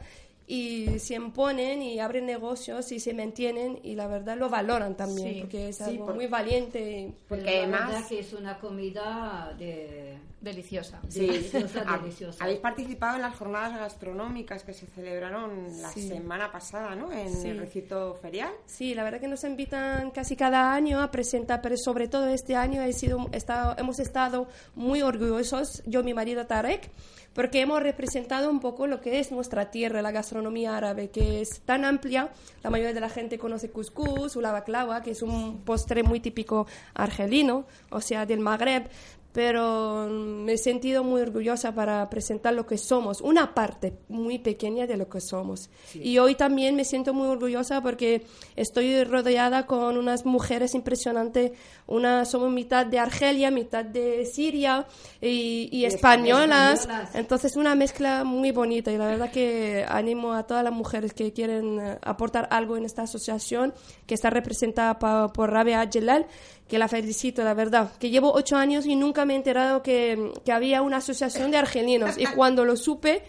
y 0.53 0.99
se 0.99 1.15
imponen 1.15 1.81
y 1.81 2.01
abren 2.01 2.27
negocios 2.27 2.91
y 2.91 2.99
se 2.99 3.15
mantienen 3.15 3.79
y 3.85 3.95
la 3.95 4.09
verdad 4.09 4.37
lo 4.37 4.49
valoran 4.49 4.97
también, 4.97 5.35
Sí, 5.35 5.41
porque 5.43 5.69
es 5.69 5.77
sí, 5.77 5.85
algo 5.85 6.07
por- 6.07 6.15
muy 6.17 6.27
valiente. 6.27 7.13
Porque 7.29 7.45
la 7.45 7.51
además- 7.59 7.87
verdad 7.93 8.09
que 8.09 8.19
es 8.19 8.33
una 8.33 8.59
comida 8.59 9.55
de 9.57 10.19
Deliciosa. 10.41 11.01
deliciosa, 11.05 11.85
Ha- 11.87 11.99
deliciosa. 11.99 12.43
Habéis 12.43 12.59
participado 12.61 13.17
en 13.17 13.23
las 13.23 13.37
jornadas 13.37 13.79
gastronómicas 13.79 14.65
que 14.65 14.73
se 14.73 14.87
celebraron 14.87 15.67
la 15.83 15.91
Sí. 15.93 16.09
semana 16.09 16.51
pasada, 16.51 16.97
¿no? 16.97 17.13
En 17.13 17.33
Sí. 17.33 17.49
el 17.49 17.59
recinto 17.59 18.15
ferial. 18.21 18.51
Sí, 18.67 18.95
la 18.95 19.05
verdad 19.05 19.21
que 19.21 19.29
nos 19.29 19.45
invitan 19.45 20.11
casi 20.11 20.35
cada 20.37 20.73
año 20.75 21.01
a 21.03 21.11
presentar, 21.11 21.61
pero 21.63 21.77
sobre 21.77 22.09
todo 22.09 22.27
este 22.29 22.57
año 22.57 22.83
he 22.83 22.93
sido, 22.93 23.29
estado, 23.33 23.77
hemos 23.79 24.01
estado 24.01 24.49
muy 24.75 25.03
orgullosos, 25.03 25.83
yo 25.87 26.01
y 26.01 26.05
mi 26.05 26.15
marido 26.15 26.47
Tarek, 26.47 26.91
porque 27.35 27.61
hemos 27.61 27.83
representado 27.83 28.51
un 28.51 28.61
poco 28.61 28.87
lo 28.87 29.01
que 29.01 29.21
es 29.21 29.31
nuestra 29.31 29.71
tierra, 29.71 30.03
la 30.03 30.11
gastronomía 30.11 30.77
árabe, 30.77 31.11
que 31.11 31.41
es 31.41 31.61
tan 31.61 31.85
amplia. 31.85 32.31
La 32.63 32.71
mayoría 32.71 32.93
de 32.93 33.01
la 33.01 33.09
gente 33.09 33.39
conoce 33.39 33.71
couscous 33.71 34.37
o 34.37 34.41
la 34.41 34.53
baklava, 34.53 35.03
que 35.03 35.13
es 35.13 35.23
un 35.23 35.61
postre 35.65 36.03
muy 36.03 36.21
típico 36.21 36.67
argelino, 36.95 37.65
o 37.91 38.01
sea, 38.01 38.27
del 38.27 38.41
Magreb, 38.41 38.89
pero 39.33 40.07
mm, 40.09 40.45
me 40.45 40.53
he 40.55 40.59
sentido 40.59 41.05
muy 41.05 41.21
orgullosa 41.23 41.75
para 41.75 42.09
presentar 42.11 42.55
lo 42.55 42.67
que 42.67 42.79
somos, 42.79 43.21
una 43.21 43.55
parte 43.55 43.95
muy 44.09 44.39
pequeña 44.39 44.87
de 44.87 44.97
lo 44.97 45.09
que 45.09 45.21
somos. 45.21 45.71
Y 45.95 46.19
hoy 46.19 46.35
también 46.35 46.75
me 46.77 46.85
siento 46.85 47.15
muy 47.15 47.29
orgullosa 47.29 47.81
porque 47.81 48.25
estoy 48.57 49.05
rodeada 49.05 49.67
con 49.67 49.97
unas 49.97 50.25
mujeres 50.27 50.75
impresionantes, 50.75 51.53
una 51.87 52.25
somos 52.25 52.51
mitad 52.51 52.87
de 52.87 52.99
Argelia, 52.99 53.51
mitad 53.51 53.85
de 53.85 54.25
Siria 54.27 54.87
y, 55.21 55.69
y 55.73 55.85
españolas, 55.85 56.81
españolas. 56.81 57.15
entonces 57.15 57.57
una 57.57 57.75
mezcla 57.75 58.25
muy 58.25 58.51
bonita 58.53 58.91
y 58.93 58.97
la 58.99 59.07
verdad 59.07 59.31
que 59.31 59.85
animo 59.89 60.33
a 60.33 60.45
todas 60.47 60.65
las 60.65 60.73
mujeres 60.73 61.13
que 61.15 61.33
quieren 61.33 61.79
eh, 61.81 61.99
aportar 62.03 62.49
algo 62.51 62.77
en 62.77 62.85
esta 62.85 63.03
asociación 63.03 63.75
que 64.07 64.15
está 64.15 64.31
representada 64.31 64.99
pa- 64.99 65.29
por 65.33 65.51
Rabia 65.51 65.89
Jelal, 65.93 66.27
que 66.71 66.79
la 66.79 66.89
felicito, 66.89 67.43
la 67.43 67.53
verdad, 67.53 67.91
que 67.99 68.11
llevo 68.11 68.33
ocho 68.33 68.57
años 68.57 68.87
y 68.87 68.95
nunca 68.95 69.25
me 69.25 69.35
he 69.35 69.37
enterado 69.37 69.83
que, 69.83 70.33
que 70.45 70.53
había 70.53 70.83
una 70.83 70.99
asociación 70.99 71.51
de 71.51 71.59
argelinos 71.59 72.17
y 72.17 72.27
cuando 72.27 72.65
lo 72.65 72.77
supe 72.77 73.23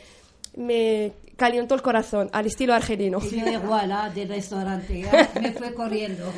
me 0.55 1.13
calentó 1.35 1.73
el 1.73 1.81
corazón 1.81 2.29
al 2.33 2.45
estilo 2.45 2.73
argelino. 2.73 3.19
Y 3.31 3.39
igual, 3.39 3.91
ah, 3.91 4.11
del 4.13 4.29
restaurante, 4.29 5.01
ya 5.01 5.31
me 5.41 5.51
fue 5.53 5.73
corriendo. 5.73 6.31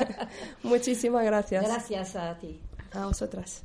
Muchísimas 0.62 1.24
gracias. 1.24 1.64
Gracias 1.64 2.16
a 2.16 2.36
ti. 2.38 2.60
A 2.92 3.06
vosotras. 3.06 3.62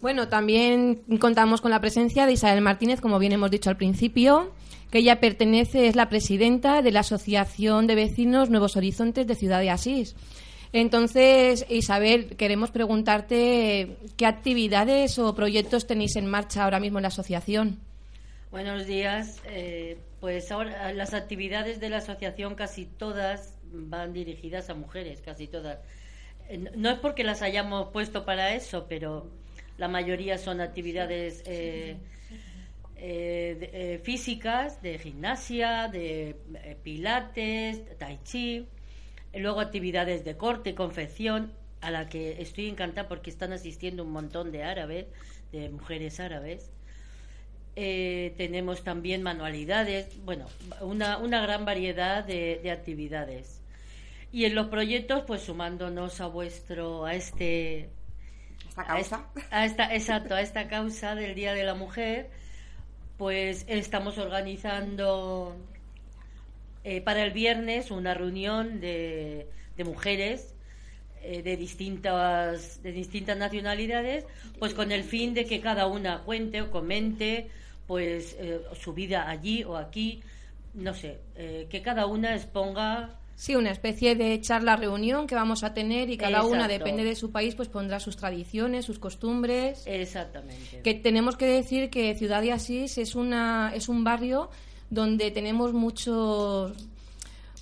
Bueno, 0.00 0.28
también 0.28 1.02
contamos 1.18 1.62
con 1.62 1.70
la 1.70 1.80
presencia 1.80 2.26
de 2.26 2.32
Isabel 2.32 2.60
Martínez, 2.60 3.00
como 3.00 3.18
bien 3.18 3.32
hemos 3.32 3.50
dicho 3.50 3.70
al 3.70 3.78
principio, 3.78 4.52
que 4.90 4.98
ella 4.98 5.20
pertenece, 5.20 5.88
es 5.88 5.96
la 5.96 6.08
presidenta 6.08 6.82
de 6.82 6.92
la 6.92 7.00
Asociación 7.00 7.86
de 7.86 7.94
Vecinos 7.94 8.50
Nuevos 8.50 8.76
Horizontes 8.76 9.26
de 9.26 9.34
Ciudad 9.34 9.60
de 9.60 9.70
Asís. 9.70 10.14
Entonces, 10.72 11.64
Isabel, 11.70 12.36
queremos 12.36 12.70
preguntarte 12.70 13.96
qué 14.16 14.26
actividades 14.26 15.18
o 15.18 15.34
proyectos 15.34 15.86
tenéis 15.86 16.16
en 16.16 16.26
marcha 16.26 16.64
ahora 16.64 16.80
mismo 16.80 16.98
en 16.98 17.02
la 17.02 17.08
asociación. 17.08 17.78
Buenos 18.50 18.86
días. 18.86 19.40
Eh, 19.46 19.98
pues 20.20 20.50
ahora 20.50 20.92
las 20.92 21.14
actividades 21.14 21.80
de 21.80 21.88
la 21.90 21.98
asociación 21.98 22.54
casi 22.54 22.84
todas 22.86 23.54
van 23.72 24.12
dirigidas 24.12 24.68
a 24.70 24.74
mujeres, 24.74 25.20
casi 25.22 25.46
todas. 25.46 25.78
Eh, 26.48 26.58
no- 26.76 26.90
es 26.90 26.98
porque 26.98 27.24
las 27.24 27.42
hayamos 27.42 27.88
puesto 27.88 28.24
para 28.24 28.54
eso, 28.54 28.86
pero 28.88 29.30
la 29.78 29.88
mayoría 29.88 30.38
son 30.38 30.60
actividades 30.60 31.42
eh, 31.46 31.96
eh, 32.96 33.56
de- 33.60 33.94
eh, 33.94 33.98
físicas, 34.00 34.82
de 34.82 34.98
gimnasia, 34.98 35.88
de 35.88 36.36
eh, 36.54 36.76
pilates, 36.82 37.82
tai 37.98 38.18
chi, 38.24 38.66
luego 39.34 39.60
actividades 39.60 40.24
de 40.24 40.36
corte, 40.36 40.74
confección, 40.74 41.52
a 41.80 41.90
la 41.90 42.08
que 42.08 42.42
estoy 42.42 42.68
encantada 42.68 43.08
porque 43.08 43.30
están 43.30 43.52
asistiendo 43.52 44.02
un 44.02 44.10
montón 44.10 44.50
de 44.50 44.64
árabes, 44.64 45.06
de 45.52 45.68
mujeres 45.68 46.18
árabes. 46.20 46.70
Eh, 47.76 48.34
tenemos 48.36 48.82
también 48.82 49.22
manualidades, 49.22 50.08
bueno, 50.24 50.46
una, 50.80 51.18
una 51.18 51.40
gran 51.40 51.64
variedad 51.64 52.24
de, 52.24 52.58
de 52.62 52.70
actividades. 52.72 53.60
Y 54.32 54.44
en 54.44 54.54
los 54.54 54.66
proyectos, 54.66 55.22
pues 55.26 55.42
sumándonos 55.42 56.20
a 56.20 56.26
vuestro, 56.26 57.06
a 57.06 57.14
este, 57.14 57.88
esta 58.68 58.84
causa. 58.84 59.26
A 59.50 59.64
esta, 59.64 59.94
exacto, 59.94 60.34
a 60.34 60.40
esta 60.40 60.68
causa 60.68 61.14
del 61.14 61.34
Día 61.34 61.54
de 61.54 61.62
la 61.62 61.74
Mujer, 61.74 62.30
pues 63.16 63.64
estamos 63.68 64.18
organizando 64.18 65.56
eh, 66.88 67.02
para 67.02 67.22
el 67.22 67.32
viernes 67.32 67.90
una 67.90 68.14
reunión 68.14 68.80
de, 68.80 69.46
de 69.76 69.84
mujeres 69.84 70.54
eh, 71.22 71.42
de 71.42 71.54
distintas 71.58 72.82
de 72.82 72.92
distintas 72.92 73.36
nacionalidades 73.36 74.24
pues 74.58 74.72
con 74.72 74.90
el 74.90 75.04
fin 75.04 75.34
de 75.34 75.44
que 75.44 75.60
cada 75.60 75.86
una 75.86 76.22
cuente 76.22 76.62
o 76.62 76.70
comente 76.70 77.50
pues 77.86 78.36
eh, 78.40 78.62
su 78.80 78.94
vida 78.94 79.28
allí 79.28 79.64
o 79.64 79.76
aquí 79.76 80.22
no 80.72 80.94
sé 80.94 81.18
que 81.68 81.82
cada 81.82 82.06
una 82.06 82.34
exponga 82.34 83.18
Sí, 83.34 83.54
una 83.54 83.70
especie 83.70 84.16
de 84.16 84.40
charla 84.40 84.74
reunión 84.74 85.28
que 85.28 85.36
vamos 85.36 85.62
a 85.62 85.72
tener 85.72 86.10
y 86.10 86.16
cada 86.16 86.42
una, 86.42 86.66
depende 86.66 87.04
de 87.04 87.14
su 87.14 87.30
país, 87.30 87.54
pues 87.54 87.68
pondrá 87.68 88.00
sus 88.00 88.16
tradiciones, 88.16 88.84
sus 88.84 88.98
costumbres. 88.98 89.84
exactamente 89.86 90.80
Que 90.82 90.94
tenemos 90.94 91.36
que 91.36 91.46
decir 91.46 91.88
que 91.88 92.16
Ciudad 92.16 92.42
de 92.42 92.50
Asís 92.50 92.98
es, 92.98 93.14
una, 93.14 93.70
es 93.76 93.88
un 93.88 94.02
barrio 94.02 94.50
donde 94.90 95.30
tenemos 95.30 95.72
muchos 95.72 96.72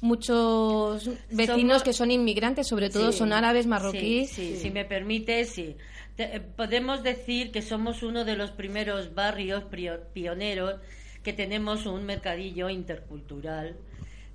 muchos 0.03 1.09
vecinos 1.31 1.79
Somos- 1.79 1.83
que 1.83 1.93
son 1.93 2.11
inmigrantes, 2.11 2.67
sobre 2.69 2.91
todo 2.91 3.12
Sí, 3.12 3.19
son 3.19 3.33
árabes, 3.33 3.65
sí, 3.65 3.69
marroquíes. 3.69 4.31
Sí, 4.31 4.57
si 4.57 4.71
me 4.71 4.85
permite, 4.85 5.45
sí. 5.47 5.77
Te- 6.17 6.37
eh, 6.37 6.41
podemos 6.41 7.03
decir 7.03 7.51
que 7.51 7.62
somos 7.62 8.03
uno 8.03 8.25
de 8.25 8.37
los 8.37 8.51
primeros 8.51 9.15
barrios 9.15 9.65
pioneros 10.12 10.77
que 11.23 11.33
tenemos 11.33 11.87
un 11.87 12.05
mercadillo 12.05 12.69
intercultural. 12.71 13.77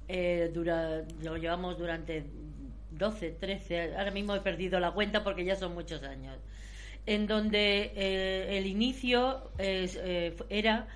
Eh, 0.07 0.51
dura- 0.53 1.03
lo 1.21 1.37
llevamos 1.37 1.77
durante 1.77 2.25
12, 2.91 3.29
13, 3.39 3.95
ahora 3.95 4.11
mismo 4.11 4.35
he 4.35 4.41
perdido 4.41 4.79
la 4.79 4.91
cuenta 4.91 5.23
porque 5.23 5.45
ya 5.45 5.55
son 5.55 5.73
muchos 5.73 6.03
años. 6.03 6.37
En 7.05 7.27
donde 7.27 7.93
eh, 7.95 8.57
el 8.57 8.65
inicio 8.67 9.51
eh, 9.57 10.35
era 10.49 10.87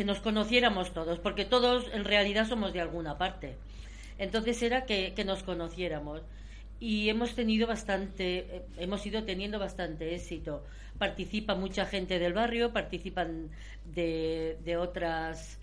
que 0.00 0.06
nos 0.06 0.20
conociéramos 0.20 0.94
todos, 0.94 1.18
porque 1.18 1.44
todos 1.44 1.84
en 1.92 2.06
realidad 2.06 2.48
somos 2.48 2.72
de 2.72 2.80
alguna 2.80 3.18
parte. 3.18 3.58
Entonces 4.16 4.62
era 4.62 4.86
que, 4.86 5.12
que 5.12 5.26
nos 5.26 5.42
conociéramos. 5.42 6.22
Y 6.80 7.10
hemos 7.10 7.34
tenido 7.34 7.66
bastante, 7.66 8.38
eh, 8.38 8.62
hemos 8.78 9.04
ido 9.04 9.24
teniendo 9.24 9.58
bastante 9.58 10.14
éxito. 10.14 10.64
Participa 10.96 11.54
mucha 11.54 11.84
gente 11.84 12.18
del 12.18 12.32
barrio, 12.32 12.72
participan 12.72 13.50
de, 13.94 14.56
de 14.64 14.78
otras 14.78 15.59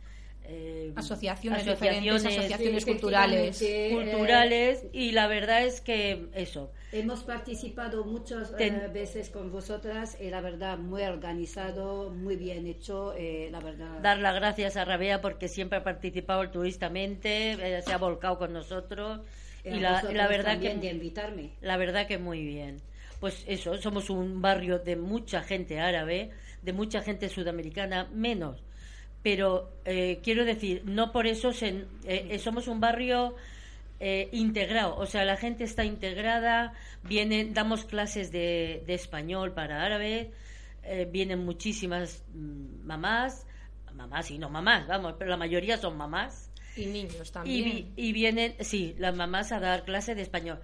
eh, 0.48 0.92
Asociaciones 0.96 1.66
diferentes, 1.66 2.26
asociaciones 2.26 2.84
Sí, 2.84 2.92
culturales. 2.92 3.58
culturales 3.94 4.86
y 4.94 5.12
la 5.12 5.28
verdad 5.28 5.64
es 5.66 5.82
que 5.82 6.28
eso, 6.34 6.72
Hemos 6.94 7.24
participado 7.24 8.06
muchas 8.06 8.56
Ten- 8.56 8.76
eh, 8.76 8.88
veces 8.88 9.30
con 9.30 9.52
vosotras 9.52 10.18
y 10.22 10.30
la 10.30 10.40
verdad 10.40 10.78
muy 10.78 11.04
organizado, 11.04 12.10
muy 12.10 12.38
bien 12.38 12.66
hecho, 12.66 13.14
eh, 13.18 13.50
la 13.52 13.60
verdad. 13.60 14.00
dar 14.02 14.18
las 14.20 14.36
gracias 14.36 14.78
a 14.78 14.86
Rabea 14.86 15.22
porque 15.22 15.50
siempre 15.50 15.80
ha 15.80 15.84
participado 15.84 16.42
altruistamente, 16.42 17.52
eh, 17.54 17.82
se 17.82 17.92
ha 17.94 17.98
volcado 17.98 18.38
con 18.38 18.54
nosotros 18.54 19.20
Eh, 19.66 19.76
y 19.76 19.80
la, 19.82 20.02
verdad 20.28 20.60
que 20.60 20.74
de 20.76 20.88
invitarme. 20.88 21.52
la 21.62 21.76
verdad 21.78 22.08
que 22.08 22.18
muy 22.18 22.42
bien. 22.46 22.78
Pues 23.20 23.44
eso, 23.48 23.78
somos 23.82 24.10
un 24.10 24.42
barrio 24.42 24.80
de 24.80 24.96
mucha 24.96 25.42
gente 25.42 25.80
árabe, 25.80 26.30
de 26.62 26.72
mucha 26.74 27.02
gente 27.02 27.28
sudamericana, 27.30 28.08
menos. 28.14 28.64
Pero 29.28 29.70
eh, 29.84 30.20
quiero 30.24 30.46
decir, 30.46 30.84
no 30.86 31.12
por 31.12 31.28
eso 31.28 31.52
se- 31.52 31.84
eh, 32.06 32.28
eh, 32.32 32.40
somos 32.40 32.70
un 32.70 32.80
barrio 32.80 33.36
eh, 34.00 34.30
integrado, 34.32 34.96
o 34.96 35.06
sea, 35.06 35.26
la 35.26 35.36
gente 35.36 35.66
está 35.66 35.84
integrada, 35.84 36.72
vienen, 37.04 37.54
damos 37.54 37.84
clases 37.84 38.32
de, 38.32 38.84
de 38.88 38.94
español 38.94 39.52
para 39.52 39.84
árabe, 39.84 40.32
eh, 40.84 41.10
vienen 41.12 41.44
muchísimas 41.44 42.24
mm, 42.34 42.86
mamás, 42.86 43.46
mamás 43.94 44.32
y 44.32 44.38
no 44.38 44.50
mamás, 44.50 44.88
vamos, 44.88 45.16
pero 45.20 45.30
la 45.30 45.36
mayoría 45.38 45.76
son 45.78 45.98
mamás. 45.98 46.50
Y 46.78 46.86
niños 46.86 47.28
Y, 47.30 47.32
también. 47.34 47.66
vi- 47.66 47.88
y 47.98 48.14
vienen, 48.14 48.56
sí, 48.62 48.96
las 48.98 49.14
mamás 49.14 49.52
a 49.52 49.60
dar 49.60 49.84
clase 49.84 50.16
de 50.16 50.22
español. 50.22 50.60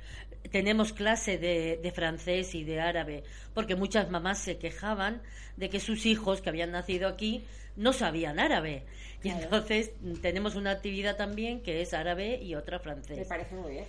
Tenemos 0.51 0.93
clase 0.93 1.37
de, 1.37 1.79
de 1.81 1.91
francés 1.91 2.53
y 2.55 2.63
de 2.63 2.79
árabe, 2.81 3.23
porque 3.53 3.75
muchas 3.75 4.09
mamás 4.09 4.39
se 4.39 4.57
quejaban 4.57 5.21
de 5.57 5.69
que 5.69 5.79
sus 5.79 6.05
hijos 6.05 6.41
que 6.41 6.49
habían 6.49 6.71
nacido 6.71 7.07
aquí 7.07 7.43
no 7.75 7.93
sabían 7.93 8.39
árabe. 8.39 8.83
Y 9.23 9.29
entonces 9.29 9.91
tenemos 10.21 10.55
una 10.55 10.71
actividad 10.71 11.15
también 11.15 11.61
que 11.61 11.81
es 11.81 11.93
árabe 11.93 12.41
y 12.41 12.55
otra 12.55 12.77
Me 12.77 12.83
francés. 12.83 13.27
parece 13.27 13.55
muy 13.55 13.71
bien. 13.71 13.85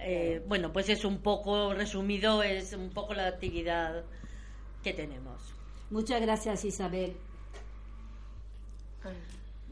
Eh, 0.00 0.42
bueno, 0.46 0.72
pues 0.72 0.88
es 0.88 1.04
un 1.04 1.18
poco 1.18 1.74
resumido, 1.74 2.42
es 2.42 2.72
un 2.72 2.90
poco 2.90 3.14
la 3.14 3.26
actividad 3.28 4.04
que 4.82 4.92
tenemos. 4.92 5.40
Muchas 5.90 6.20
gracias 6.20 6.64
Isabel. 6.64 7.14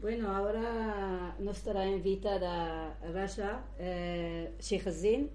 Bueno, 0.01 0.35
ahora 0.35 1.35
nuestra 1.39 1.85
invitada 1.87 2.97
Rasha 3.13 3.61
eh, 3.79 4.53
Sheikh 4.59 4.89
Zin. 4.91 5.23
Eh, 5.25 5.29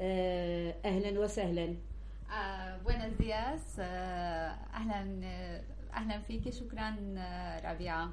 أهلا 0.00 1.20
وسهلا 1.20 1.74
آه، 2.30 2.78
buenos 2.84 3.14
días 3.22 3.78
آه، 3.78 4.54
أهلا 4.74 5.20
آه، 5.24 5.60
أهلا 5.94 6.18
فيك 6.18 6.50
شكرا 6.50 6.96
آه، 7.18 7.72
ربيعة 7.72 8.08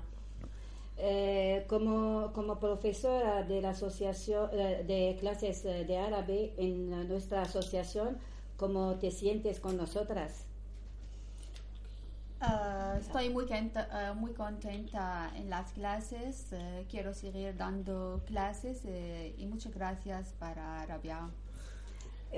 Eh, 1.03 1.63
como, 1.67 2.31
como 2.33 2.59
profesora 2.59 3.41
de 3.43 3.59
la 3.61 3.69
asociación 3.71 4.49
eh, 4.53 4.83
de 4.85 5.17
clases 5.19 5.65
eh, 5.65 5.83
de 5.85 5.97
árabe 5.97 6.53
en 6.57 6.93
eh, 6.93 7.03
nuestra 7.05 7.41
asociación, 7.41 8.17
¿cómo 8.57 8.95
te 9.01 9.09
sientes 9.09 9.59
con 9.59 9.77
nosotras? 9.77 10.45
آه، 12.43 12.97
estoy 12.97 13.29
muy, 13.29 13.45
contenta, 13.45 13.87
آه، 13.91 14.13
muy 14.13 14.33
contenta 14.33 15.31
en 15.35 15.49
las 15.49 15.71
clases 15.71 16.53
آه، 16.53 16.83
quiero 16.91 17.13
seguir 17.13 17.55
dando 17.57 18.21
clases 18.27 18.77
eh, 18.85 19.33
y 19.37 19.45
muchas 19.47 19.73
gracias 19.73 20.33
para 20.39 20.85
Rabia 20.85 21.19
Eh, 21.29 21.44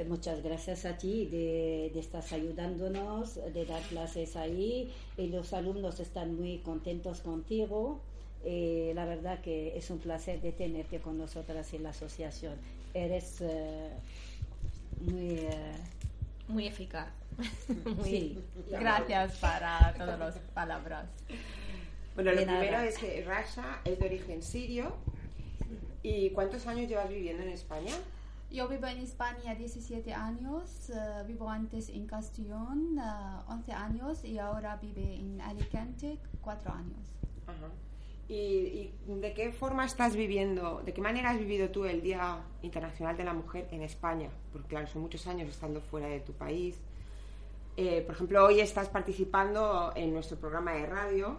muchas 0.07 0.43
gracias 0.43 0.85
a 0.85 0.97
ti 0.99 1.27
de, 1.27 1.91
de 1.95 2.01
estar 2.01 2.23
ayudándonos, 2.33 3.37
de 3.37 3.65
dar 3.67 3.83
clases 3.83 4.37
ahí. 4.37 4.93
Y 5.17 5.29
los 5.29 5.53
alumnos 5.53 6.01
están 6.01 6.35
muy 6.37 6.59
contentos 6.59 7.21
contigo. 7.21 8.01
Eh, 8.45 8.93
la 8.95 9.05
verdad 9.05 9.41
que 9.41 9.77
es 9.77 9.91
un 9.91 9.99
placer 9.99 10.41
de 10.41 10.53
tenerte 10.53 11.01
con 11.01 11.19
nosotras 11.19 11.73
en 11.75 11.83
la 11.83 11.91
asociación. 11.91 12.55
Eres 12.95 13.41
eh, 13.41 13.91
muy... 15.01 15.39
eh, 15.41 15.77
Muy 16.49 16.67
eficaz. 16.67 17.09
sí. 18.05 18.39
gracias 18.69 19.37
para 19.39 19.95
todas 19.97 20.19
las 20.19 20.39
palabras 20.55 21.07
Bueno, 22.15 22.33
lo 22.33 22.45
primero 22.45 22.81
es 22.81 22.99
que 22.99 23.23
Rasha 23.25 23.81
es 23.85 23.99
de 23.99 24.07
origen 24.07 24.43
sirio. 24.43 24.97
¿Y 26.03 26.31
cuántos 26.31 26.67
años 26.67 26.89
llevas 26.89 27.09
viviendo 27.09 27.43
en 27.43 27.51
España? 27.51 27.95
Yo 28.51 28.69
vivo 28.69 28.87
en 28.87 28.99
España 28.99 29.55
17 29.55 30.13
años 30.15 30.91
eh, 30.91 31.25
vivo 31.27 31.51
antes 31.51 31.89
en 31.89 32.07
Castellón 32.07 32.99
eh, 32.99 33.43
11 33.49 33.73
años 33.73 34.25
y 34.25 34.39
ahora 34.39 34.77
vive 34.77 35.15
en 35.17 35.41
Alicante 35.41 36.19
4 36.41 36.73
años 36.73 36.99
Ajá. 37.47 37.69
¿Y, 38.29 38.35
y 38.35 38.95
de 39.07 39.33
qué 39.33 39.53
forma 39.53 39.87
estás 39.87 40.15
viviendo, 40.15 40.83
de 40.85 40.93
qué 40.93 41.01
manera 41.01 41.31
has 41.31 41.39
vivido 41.39 41.71
tú 41.71 41.87
el 41.87 42.03
Día 42.03 42.43
Internacional 42.61 43.17
de 43.17 43.25
la 43.25 43.33
Mujer 43.33 43.69
en 43.71 43.81
España? 43.83 44.29
Porque 44.53 44.69
claro, 44.69 44.87
son 44.87 45.01
muchos 45.01 45.27
años 45.27 45.49
estando 45.49 45.81
fuera 45.81 46.09
de 46.09 46.21
tu 46.21 46.35
país. 46.35 46.79
Eh, 47.79 48.03
por 48.03 48.15
ejemplo, 48.15 48.45
hoy 48.45 48.61
estás 48.61 48.91
participando 48.91 49.93
en 49.95 50.13
nuestro 50.13 50.37
programa 50.37 50.73
de 50.73 50.85
radio 50.85 51.39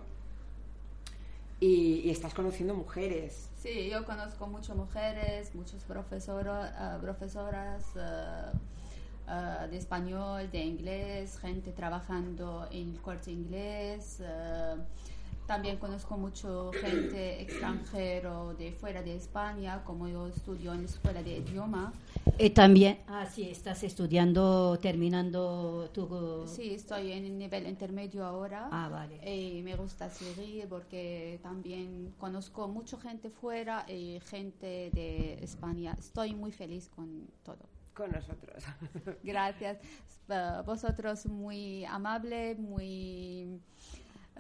y, 1.60 2.02
y 2.06 2.10
estás 2.10 2.34
conociendo 2.34 2.74
mujeres. 2.74 3.49
Sí, 3.62 3.90
yo 3.90 4.06
conozco 4.06 4.48
muchas 4.48 4.76
mujeres, 4.78 5.54
muchos 5.54 5.84
profesora- 5.84 6.96
eh, 6.96 7.00
profesoras 7.02 7.84
eh, 7.96 8.52
eh, 9.28 9.68
de 9.70 9.78
español, 9.78 10.50
de 10.50 10.60
inglés, 10.60 11.38
gente 11.40 11.72
trabajando 11.74 12.68
en 12.72 12.92
el 12.92 13.02
corte 13.02 13.32
inglés. 13.32 14.22
Eh, 15.50 15.52
también 15.52 15.78
conozco 15.78 16.18
mucho 16.18 16.72
gente 16.74 17.42
extranjero 17.42 18.54
de 18.54 18.72
fuera 18.72 19.02
de 19.02 19.16
España, 19.16 19.84
como 19.84 20.08
yo 20.08 20.28
estudio 20.28 20.74
en 20.74 20.82
la 20.82 20.86
escuela 20.88 21.24
de 21.24 21.38
idioma. 21.38 21.92
Y 22.38 22.52
también, 22.52 23.00
ah, 23.08 23.26
sí, 23.26 23.50
estás 23.50 23.84
estudiando, 23.84 24.78
terminando 24.80 25.90
tu... 25.92 26.46
Sí, 26.48 26.74
estoy 26.76 27.12
en 27.14 27.26
el 27.26 27.38
nivel 27.38 27.68
intermedio 27.68 28.24
ahora. 28.26 28.70
Ah, 28.72 28.90
vale. 28.90 29.18
Y 29.28 29.64
me 29.64 29.76
gusta 29.76 30.10
seguir 30.10 30.68
porque 30.70 31.40
también 31.42 32.14
conozco 32.18 32.68
mucha 32.68 32.98
gente 33.00 33.30
fuera 33.30 33.86
y 33.90 34.20
gente 34.22 34.92
de 34.94 35.40
España. 35.42 35.96
Estoy 35.98 36.36
muy 36.36 36.52
feliz 36.52 36.90
con 36.90 37.28
todo. 37.44 37.68
Con 37.94 38.12
nosotros. 38.12 38.64
Gracias. 39.24 39.80
Eh, 40.30 40.62
Vosotros 40.64 41.26
muy 41.26 41.86
amable, 41.86 42.54
muy... 42.56 43.60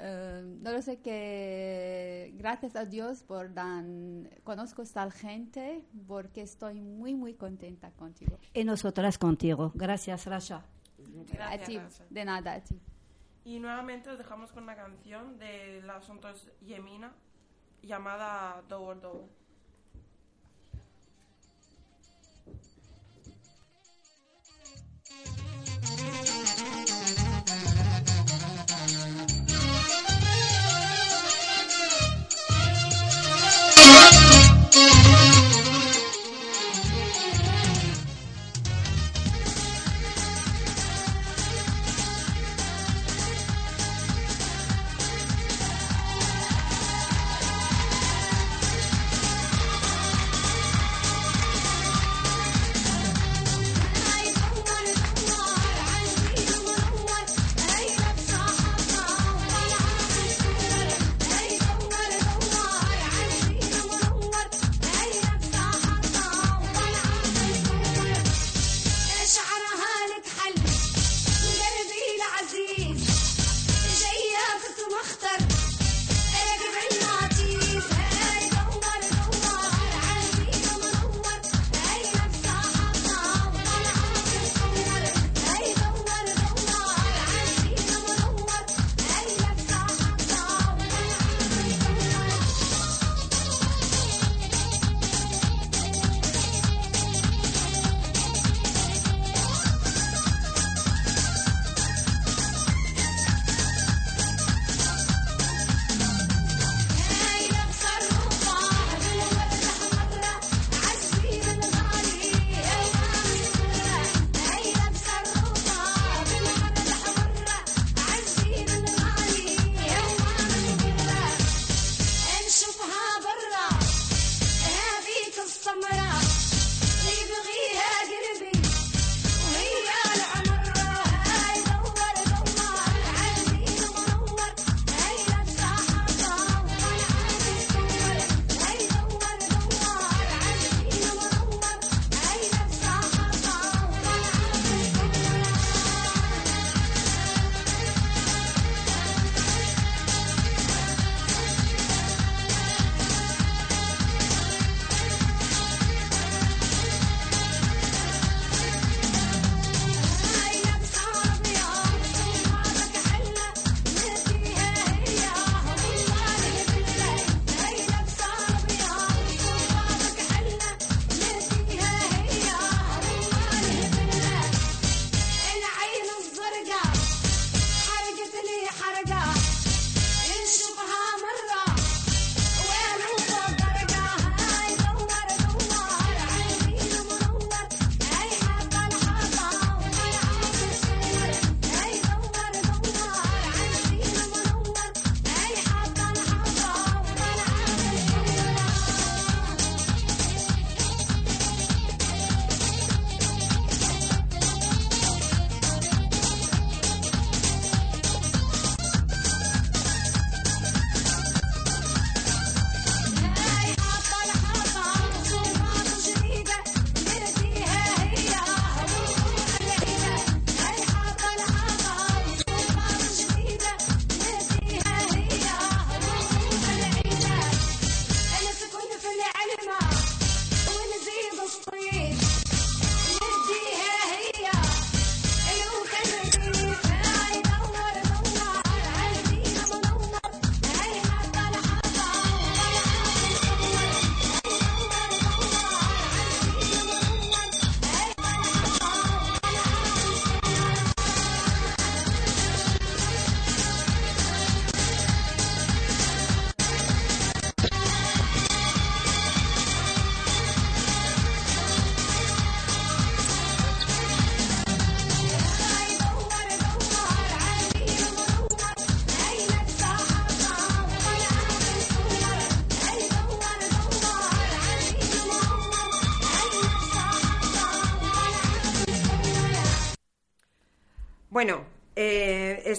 eh, 0.01 0.57
no 0.61 0.71
lo 0.71 0.81
sé 0.81 0.99
que 1.01 2.33
gracias 2.37 2.75
a 2.75 2.85
Dios 2.85 3.23
por 3.23 3.53
dan 3.53 4.29
conozco 4.43 4.81
esta 4.81 5.09
gente 5.11 5.83
porque 6.07 6.41
estoy 6.41 6.79
muy 6.81 7.13
muy 7.13 7.33
contenta 7.33 7.91
contigo. 7.91 8.39
Y 8.53 8.63
nosotras 8.63 9.17
contigo. 9.17 9.71
Gracias, 9.75 10.25
Rasha. 10.25 10.65
Muchas 11.13 11.35
A 11.39 11.55
Gracias, 11.55 11.67
ti, 11.67 11.77
Rosa. 11.77 12.05
de 12.09 12.25
nada, 12.25 12.53
a 12.53 12.61
ti. 12.61 12.79
Y 13.45 13.59
nuevamente 13.59 14.09
os 14.09 14.17
dejamos 14.17 14.51
con 14.51 14.63
una 14.63 14.75
canción 14.75 15.37
de 15.39 15.81
la 15.81 16.01
Santos 16.01 16.49
Yemina 16.61 17.13
llamada 17.81 18.61
Double 18.67 18.99
Double. 19.01 19.27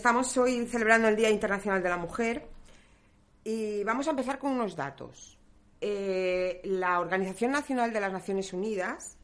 Estamos 0.00 0.34
hoy 0.38 0.66
celebrando 0.66 1.08
el 1.08 1.16
Día 1.16 1.28
Internacional 1.28 1.82
de 1.82 1.90
la 1.90 1.98
Mujer 1.98 2.48
y 3.44 3.84
vamos 3.84 4.06
a 4.06 4.12
empezar 4.12 4.38
con 4.38 4.52
unos 4.52 4.74
datos. 4.74 5.36
Eh, 5.78 6.62
la 6.64 7.00
Organización 7.00 7.50
Nacional 7.50 7.92
de 7.92 8.00
las 8.00 8.10
Naciones 8.10 8.54
Unidas, 8.54 9.18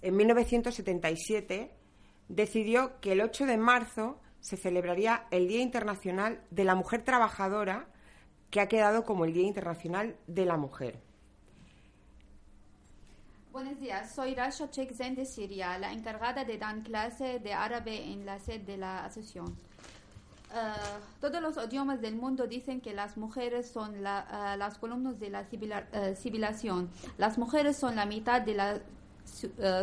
en 0.00 0.16
1977, 0.16 1.70
decidió 2.30 2.98
que 3.00 3.12
el 3.12 3.20
8 3.20 3.44
de 3.44 3.58
marzo 3.58 4.22
se 4.40 4.56
celebraría 4.56 5.26
el 5.30 5.48
Día 5.48 5.60
Internacional 5.60 6.40
de 6.48 6.64
la 6.64 6.76
Mujer 6.76 7.02
Trabajadora, 7.02 7.88
que 8.48 8.62
ha 8.62 8.68
quedado 8.68 9.04
como 9.04 9.26
el 9.26 9.34
Día 9.34 9.46
Internacional 9.46 10.16
de 10.28 10.46
la 10.46 10.56
Mujer. 10.56 10.98
Buenos 13.52 13.78
días, 13.78 14.14
soy 14.14 14.34
Rasha 14.34 14.70
Chekzen 14.70 15.14
de 15.14 15.26
Siria, 15.26 15.76
la 15.78 15.92
encargada 15.92 16.42
de 16.42 16.56
dar 16.56 16.82
clase 16.82 17.38
de 17.38 17.52
árabe 17.52 18.02
en 18.02 18.24
la 18.24 18.38
sede 18.38 18.64
de 18.64 18.76
la 18.78 19.04
asociación. 19.04 19.71
Ah, 20.54 20.98
todos 21.20 21.40
los 21.40 21.56
idiomas 21.56 22.02
del 22.02 22.14
mundo 22.14 22.46
dicen 22.46 22.82
que 22.82 22.92
las 22.92 23.16
mujeres 23.16 23.70
son 23.70 24.06
ah, 24.06 24.54
las 24.58 24.76
columnas 24.76 25.18
de 25.18 25.30
la 25.30 25.46
ah, 25.92 26.14
civilización. 26.14 26.90
Las 27.16 27.38
mujeres 27.38 27.76
son 27.76 27.96
la 27.96 28.04
mitad 28.04 28.42
de 28.42 28.54
la 28.54 28.80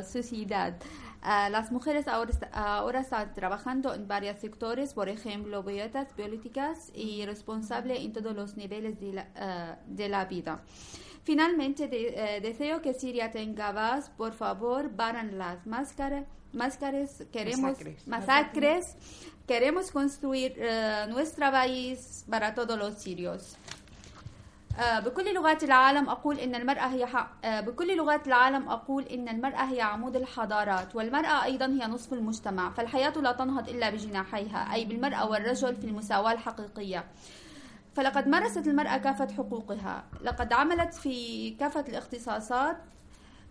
sociedad. 0.04 0.78
Las 1.24 1.72
mujeres 1.72 2.08
ahora, 2.08 2.34
ahora 2.54 3.00
están 3.00 3.34
trabajando 3.34 3.94
en 3.94 4.08
varios 4.08 4.38
sectores, 4.40 4.94
por 4.94 5.10
ejemplo, 5.10 5.64
poetas, 5.64 6.08
políticas 6.14 6.92
y 6.94 7.26
responsables 7.26 8.00
en 8.00 8.14
todos 8.14 8.36
los 8.36 8.56
niveles 8.56 9.00
de 9.00 9.14
la, 9.14 9.80
de 9.88 10.08
la 10.10 10.26
vida. 10.26 10.62
Finalmente, 11.24 11.88
de- 11.88 12.14
eh, 12.16 12.42
deseo 12.42 12.82
que 12.82 12.94
Siria 12.94 13.30
tenga 13.32 13.74
paz. 13.74 14.10
Por 14.18 14.34
favor, 14.34 14.90
baran 14.96 15.38
las 15.38 15.66
máscaras. 15.68 16.26
Máscaras, 16.54 17.24
queremos 17.32 17.72
Masacres. 17.72 18.08
masacres. 18.08 18.86
Queremos 19.48 19.92
construir 19.92 20.54
eh, 20.58 21.06
nuestro 21.10 21.52
país 21.52 22.26
para 22.30 22.54
todos 22.56 22.78
los 22.78 22.96
sirios. 22.96 23.56
آه، 24.80 25.00
بكل 25.00 25.34
لغات 25.34 25.64
العالم 25.64 26.10
أقول 26.10 26.40
إن 26.40 26.56
المرأة 26.56 26.88
هي 26.88 27.08
بكل 27.62 27.98
لغات 27.98 28.28
العالم 28.28 28.70
أقول 28.70 29.04
إن 29.04 29.30
المرأة 29.30 29.64
هي 29.72 29.82
عمود 29.82 30.16
الحضارات 30.16 30.96
والمرأة 30.96 31.44
أيضا 31.44 31.66
هي 31.66 31.88
نصف 31.88 32.14
المجتمع 32.14 32.70
فالحياة 32.70 33.14
لا 33.18 33.32
تنهض 33.32 33.70
إلا 33.70 33.90
بجناحيها 33.90 34.74
أي 34.74 34.86
بالمرأة 34.86 35.30
والرجل 35.30 35.76
في 35.76 35.84
المساواة 35.86 36.32
الحقيقية 36.32 37.04
فلقد 38.00 38.28
مارست 38.28 38.68
المرأة 38.68 38.98
كافة 38.98 39.28
حقوقها. 39.34 40.04
لقد 40.22 40.54
عملت 40.54 40.94
في 40.94 41.50
كافة 41.52 41.86
الاختصاصات 41.90 42.78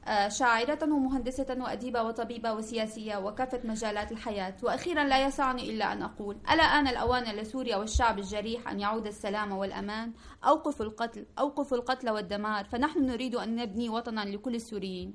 آه، 0.07 0.29
شاعرة 0.29 0.79
ومهندسة 0.85 1.57
وأديبة 1.61 2.03
وطبيبة 2.03 2.53
وسياسية 2.53 3.17
وكافة 3.17 3.61
مجالات 3.65 4.13
الحياة. 4.13 4.55
وأخيرا 4.63 5.05
لا 5.05 5.27
يسعني 5.27 5.71
إلا 5.71 5.93
أن 5.93 6.03
أقول 6.03 6.37
ألا 6.53 6.63
آن 6.63 6.87
الأوان 6.89 7.37
لسوريا 7.37 7.77
والشعب 7.77 8.19
الجريح 8.19 8.69
أن 8.69 8.81
يعود 8.81 9.07
السلام 9.07 9.53
والأمان؟ 9.53 10.13
أوقفوا 10.45 10.87
القتل 10.87 11.27
أوقفوا 11.39 11.77
القتل 11.79 12.11
والدمار 12.11 12.65
فنحن 12.65 13.07
نريد 13.07 13.35
أن 13.35 13.57
نبني 13.57 13.89
وطنا 13.89 14.21
لكل 14.21 14.55
السوريين. 14.55 15.15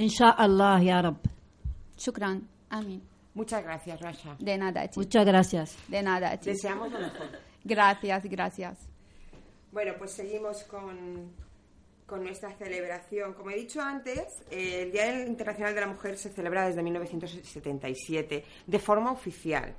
إن 0.00 0.08
شاء 0.08 0.44
الله 0.44 0.80
يا 0.80 1.00
رب. 1.00 1.16
شكرا. 1.98 2.42
آمين. 2.72 3.00
Muchas 3.34 3.62
gracias, 3.62 4.00
Rasha. 4.00 4.36
de 4.40 4.56
nada 4.58 4.80
a 4.82 4.88
ti. 4.88 5.00
Muchas 5.00 5.24
gracias. 5.24 5.68
de 5.88 6.02
nada 6.02 6.30
a 6.32 6.36
ti. 6.36 6.50
Deseamos 6.50 6.92
lo 6.92 6.98
mejor. 6.98 7.47
Gracias 7.68 8.24
gracias 8.24 8.78
Bueno, 9.70 9.92
pues 9.98 10.12
seguimos 10.12 10.64
con, 10.64 11.30
con 12.06 12.22
nuestra 12.24 12.50
celebración. 12.56 13.34
Como 13.34 13.50
he 13.50 13.56
dicho 13.56 13.80
antes, 13.82 14.24
eh, 14.50 14.82
el 14.84 14.92
Día 14.92 15.24
Internacional 15.26 15.74
de 15.74 15.80
la 15.82 15.86
Mujer 15.88 16.16
se 16.16 16.30
celebra 16.30 16.66
desde 16.66 16.82
1977 16.82 18.44
de 18.66 18.78
forma 18.78 19.12
oficial. 19.12 19.74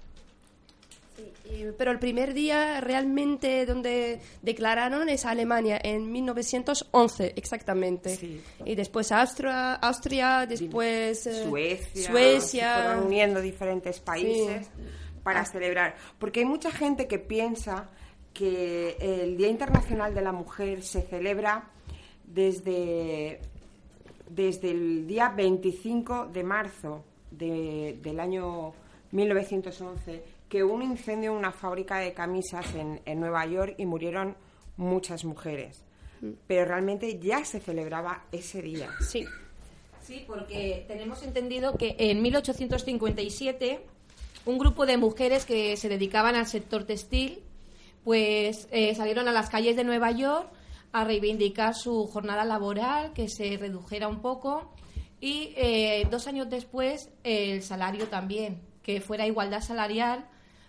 Y- 1.51 1.65
pero 1.77 1.91
el 1.91 1.99
primer 1.99 2.33
día 2.33 2.79
realmente 2.79 3.65
donde 3.65 4.21
declararon 4.41 5.09
es 5.09 5.25
Alemania, 5.25 5.77
en 5.83 6.09
1911 6.11 7.33
exactamente. 7.35 8.15
Sí. 8.15 8.41
Y 8.63 8.75
después 8.75 9.11
Austria, 9.11 9.73
Austria 9.75 10.45
después 10.47 11.25
eh, 11.27 11.43
Suecia, 11.49 12.09
Suecia. 12.11 12.75
se 12.77 12.83
fueron 12.83 13.05
uniendo 13.07 13.41
diferentes 13.41 13.99
países 13.99 14.67
Sí. 14.67 14.83
Para 15.23 15.41
Ah. 15.41 15.45
celebrar. 15.45 15.95
Porque 16.17 16.39
hay 16.41 16.45
mucha 16.45 16.71
gente 16.71 17.07
que 17.07 17.19
piensa 17.19 17.89
que 18.33 18.95
el 18.99 19.37
Día 19.37 19.47
Internacional 19.49 20.13
de 20.13 20.21
la 20.21 20.31
Mujer 20.31 20.81
se 20.83 21.01
celebra 21.01 21.69
desde, 22.25 23.39
desde 24.29 24.71
el 24.71 25.07
día 25.07 25.29
25 25.29 26.27
de 26.27 26.43
marzo 26.43 27.03
de- 27.31 27.97
del 28.01 28.19
año 28.19 28.73
1911, 29.11 30.23
que 30.47 30.63
hubo 30.63 30.73
un 30.73 30.83
incendio 30.83 31.31
en 31.31 31.37
una 31.37 31.51
fábrica 31.51 31.97
de 31.99 32.13
camisas 32.13 32.73
en, 32.75 33.01
en 33.05 33.19
Nueva 33.19 33.45
York 33.45 33.75
y 33.77 33.85
murieron 33.85 34.35
muchas 34.77 35.25
mujeres. 35.25 35.83
Pero 36.47 36.65
realmente 36.65 37.17
ya 37.19 37.43
se 37.45 37.59
celebraba 37.59 38.25
ese 38.31 38.61
día. 38.61 38.89
Sí. 39.01 39.25
Sí, 40.01 40.23
porque 40.27 40.85
tenemos 40.87 41.21
entendido 41.23 41.75
que 41.77 41.95
en 41.99 42.21
1857 42.21 43.79
un 44.45 44.57
grupo 44.57 44.85
de 44.85 44.97
mujeres 44.97 45.45
que 45.45 45.77
se 45.77 45.89
dedicaban 45.89 46.35
al 46.35 46.47
sector 46.47 46.85
textil 46.85 47.43
pues 48.03 48.67
eh, 48.71 48.95
salieron 48.95 49.27
a 49.27 49.31
las 49.31 49.49
calles 49.49 49.75
de 49.75 49.83
Nueva 49.83 50.11
York 50.11 50.49
a 50.91 51.03
reivindicar 51.03 51.75
su 51.75 52.07
jornada 52.07 52.43
laboral, 52.43 53.13
que 53.13 53.29
se 53.29 53.57
redujera 53.57 54.07
un 54.07 54.21
poco 54.21 54.73
y 55.19 55.53
eh, 55.57 56.07
dos 56.09 56.27
años 56.27 56.49
después 56.49 57.09
el 57.23 57.61
salario 57.61 58.07
también, 58.07 58.61
que 58.81 59.01
fuera 59.01 59.27
igualdad 59.27 59.61
salarial 59.61 60.25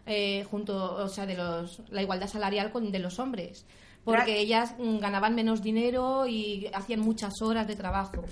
eh, 0.06 0.44
junto, 0.50 0.96
o 0.96 1.08
sea, 1.08 1.24
de 1.24 1.36
los, 1.36 1.82
la 1.90 2.02
igualdad 2.02 2.26
salarial 2.26 2.72
con 2.72 2.90
de 2.90 2.98
los 2.98 3.18
hombres, 3.18 3.64
porque 4.04 4.40
ellas 4.40 4.74
mm, 4.78 4.98
ganaban 4.98 5.34
menos 5.34 5.62
dinero 5.62 6.26
y 6.26 6.68
hacían 6.74 7.00
muchas 7.00 7.40
horas 7.42 7.66
de 7.66 7.76
trabajo. 7.76 8.24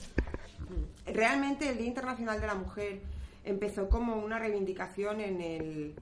Realmente 1.07 1.71
el 1.71 1.79
Día 1.79 1.87
Internacional 1.87 2.41
de 2.41 2.47
la 2.47 2.55
Mujer 2.55 3.01
empezó 3.49 3.89
como 3.89 4.17
una 4.17 4.39
reivindicación 4.39 5.21
en 5.21 5.41
el 5.41 5.95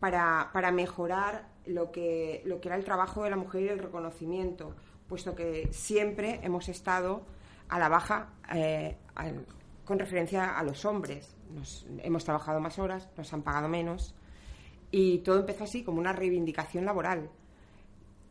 para, 0.00 0.50
para 0.52 0.70
mejorar 0.70 1.48
lo 1.66 1.90
que, 1.90 2.42
lo 2.44 2.60
que 2.60 2.68
era 2.68 2.76
el 2.76 2.84
trabajo 2.84 3.24
de 3.24 3.30
la 3.30 3.36
mujer 3.36 3.62
y 3.62 3.68
el 3.68 3.78
reconocimiento, 3.78 4.74
puesto 5.08 5.34
que 5.34 5.68
siempre 5.72 6.40
hemos 6.42 6.68
estado 6.68 7.22
a 7.68 7.78
la 7.78 7.88
baja 7.88 8.28
eh, 8.54 8.96
con 9.84 9.98
referencia 9.98 10.56
a 10.58 10.62
los 10.62 10.84
hombres. 10.84 11.34
Nos- 11.54 11.86
hemos 12.02 12.24
trabajado 12.24 12.60
más 12.60 12.78
horas, 12.78 13.08
nos 13.16 13.32
han 13.32 13.42
pagado 13.42 13.68
menos 13.68 14.14
y 14.90 15.18
todo 15.18 15.40
empezó 15.40 15.64
así 15.64 15.82
como 15.82 15.98
una 15.98 16.12
reivindicación 16.12 16.84
laboral. 16.84 17.28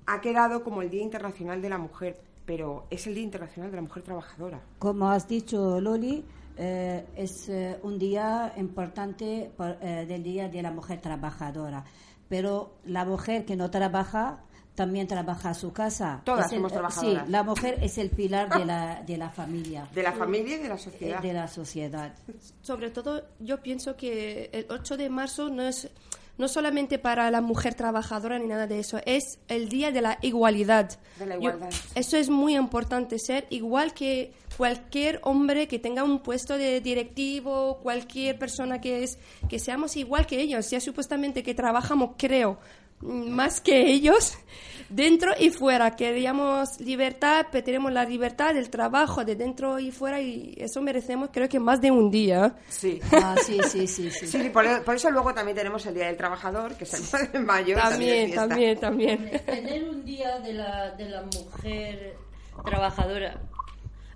Ha 0.05 0.21
quedado 0.21 0.63
como 0.63 0.81
el 0.81 0.89
Día 0.89 1.03
Internacional 1.03 1.61
de 1.61 1.69
la 1.69 1.77
Mujer, 1.77 2.21
pero 2.45 2.85
es 2.89 3.05
el 3.07 3.15
Día 3.15 3.23
Internacional 3.23 3.69
de 3.71 3.75
la 3.75 3.81
Mujer 3.81 4.03
Trabajadora. 4.03 4.61
Como 4.79 5.09
has 5.09 5.27
dicho, 5.27 5.81
Loli, 5.81 6.23
eh, 6.57 7.05
es 7.15 7.49
eh, 7.49 7.79
un 7.83 7.97
día 7.99 8.53
importante 8.57 9.51
por- 9.55 9.77
eh, 9.81 10.05
del 10.07 10.23
Día 10.23 10.49
de 10.49 10.61
la 10.61 10.71
Mujer 10.71 10.99
Trabajadora. 11.01 11.83
Pero 12.29 12.75
la 12.85 13.05
mujer 13.05 13.45
que 13.45 13.55
no 13.55 13.69
trabaja 13.71 14.39
también 14.75 15.07
trabaja 15.07 15.49
a 15.51 15.53
su 15.53 15.73
casa. 15.73 16.21
Todas 16.23 16.47
Es 16.47 16.51
el- 16.51 16.57
somos 16.59 16.71
eh, 16.71 16.75
trabajadoras. 16.75 17.25
Sí, 17.25 17.31
la 17.31 17.43
mujer 17.43 17.79
es 17.81 17.97
el 17.97 18.09
pilar 18.11 18.49
de 18.57 18.65
la, 18.65 19.01
de 19.07 19.17
la 19.17 19.29
familia, 19.29 19.87
De 19.93 20.03
la 20.03 20.11
familia 20.11 20.55
y 20.57 20.59
de 20.59 20.69
la 20.69 20.75
eh, 20.75 20.79
sociedad. 20.79 21.21
de 21.21 21.33
la 21.33 21.47
sociedad. 21.47 22.13
Sobre 22.61 22.91
todo, 22.91 23.23
yo 23.39 23.61
pienso 23.63 23.95
que 23.95 24.49
el 24.53 24.67
8 24.69 24.97
de 24.97 25.09
marzo 25.09 25.49
no 25.49 25.63
es 25.63 25.89
no 26.37 26.47
solamente 26.47 26.99
para 26.99 27.31
la 27.31 27.41
mujer 27.41 27.73
trabajadora 27.73 28.37
ni 28.37 28.45
nada 28.45 28.67
de 28.67 28.77
eso, 28.77 28.99
es 29.07 29.39
el 29.47 29.69
día 29.69 29.89
de 29.91 30.01
la 30.03 30.19
igualdad. 30.21 30.87
De 31.17 31.25
la 31.25 31.33
Yo- 31.35 31.41
igualdad. 31.49 31.69
eso 31.95 32.15
es 32.17 32.29
muy 32.29 32.55
importante, 32.55 33.17
ser 33.17 33.47
igual 33.49 33.95
que 33.95 34.33
cualquier 34.57 35.19
hombre 35.23 35.67
que 35.67 35.77
tenga 35.77 36.03
un 36.03 36.19
puesto 36.19 36.57
de 36.57 36.81
directivo, 36.81 37.79
cualquier 37.83 38.39
persona 38.39 38.81
que 38.81 39.03
es, 39.03 39.19
que 39.47 39.59
seamos 39.59 39.95
igual 39.95 40.25
que 40.25 40.41
ellos, 40.41 40.69
ya 40.69 40.81
supuestamente 40.81 41.43
que 41.43 41.53
trabajamos, 41.53 42.11
creo, 42.17 42.57
mm, 43.01 43.29
más 43.29 43.61
que 43.61 43.91
ellos, 43.91 44.33
dentro 44.89 45.31
y 45.39 45.51
fuera. 45.51 45.95
Queríamos 45.95 46.79
libertad, 46.79 47.45
pero 47.51 47.63
tenemos 47.63 47.91
la 47.93 48.03
libertad 48.03 48.55
del 48.55 48.71
trabajo 48.71 49.23
de 49.23 49.35
dentro 49.35 49.77
y 49.77 49.91
fuera 49.91 50.19
y 50.19 50.55
eso 50.57 50.81
merecemos 50.81 51.29
creo 51.31 51.47
que 51.47 51.59
más 51.59 51.79
de 51.79 51.91
un 51.91 52.09
día. 52.09 52.55
Sí. 52.67 52.99
Ah, 53.19 53.35
sí, 53.43 53.59
sí, 53.67 53.87
sí, 53.87 54.09
sí. 54.11 54.27
Sí, 54.27 54.49
por, 54.49 54.83
por 54.83 54.95
eso 54.95 55.09
luego 55.09 55.33
también 55.33 55.57
tenemos 55.57 55.85
el 55.85 55.95
Día 55.95 56.05
del 56.05 56.17
Trabajador, 56.17 56.75
que 56.75 56.83
es 56.83 56.93
el 56.93 57.01
9 57.11 57.29
de 57.33 57.39
mayo. 57.39 57.75
También, 57.75 58.25
fiesta. 58.27 58.47
también, 58.47 58.79
también. 58.79 59.41
Tener 59.45 59.89
un 59.89 60.05
día 60.05 60.39
de 60.39 60.53
la, 60.53 60.91
de 60.91 61.09
la 61.09 61.23
mujer 61.23 62.15
trabajadora, 62.63 63.41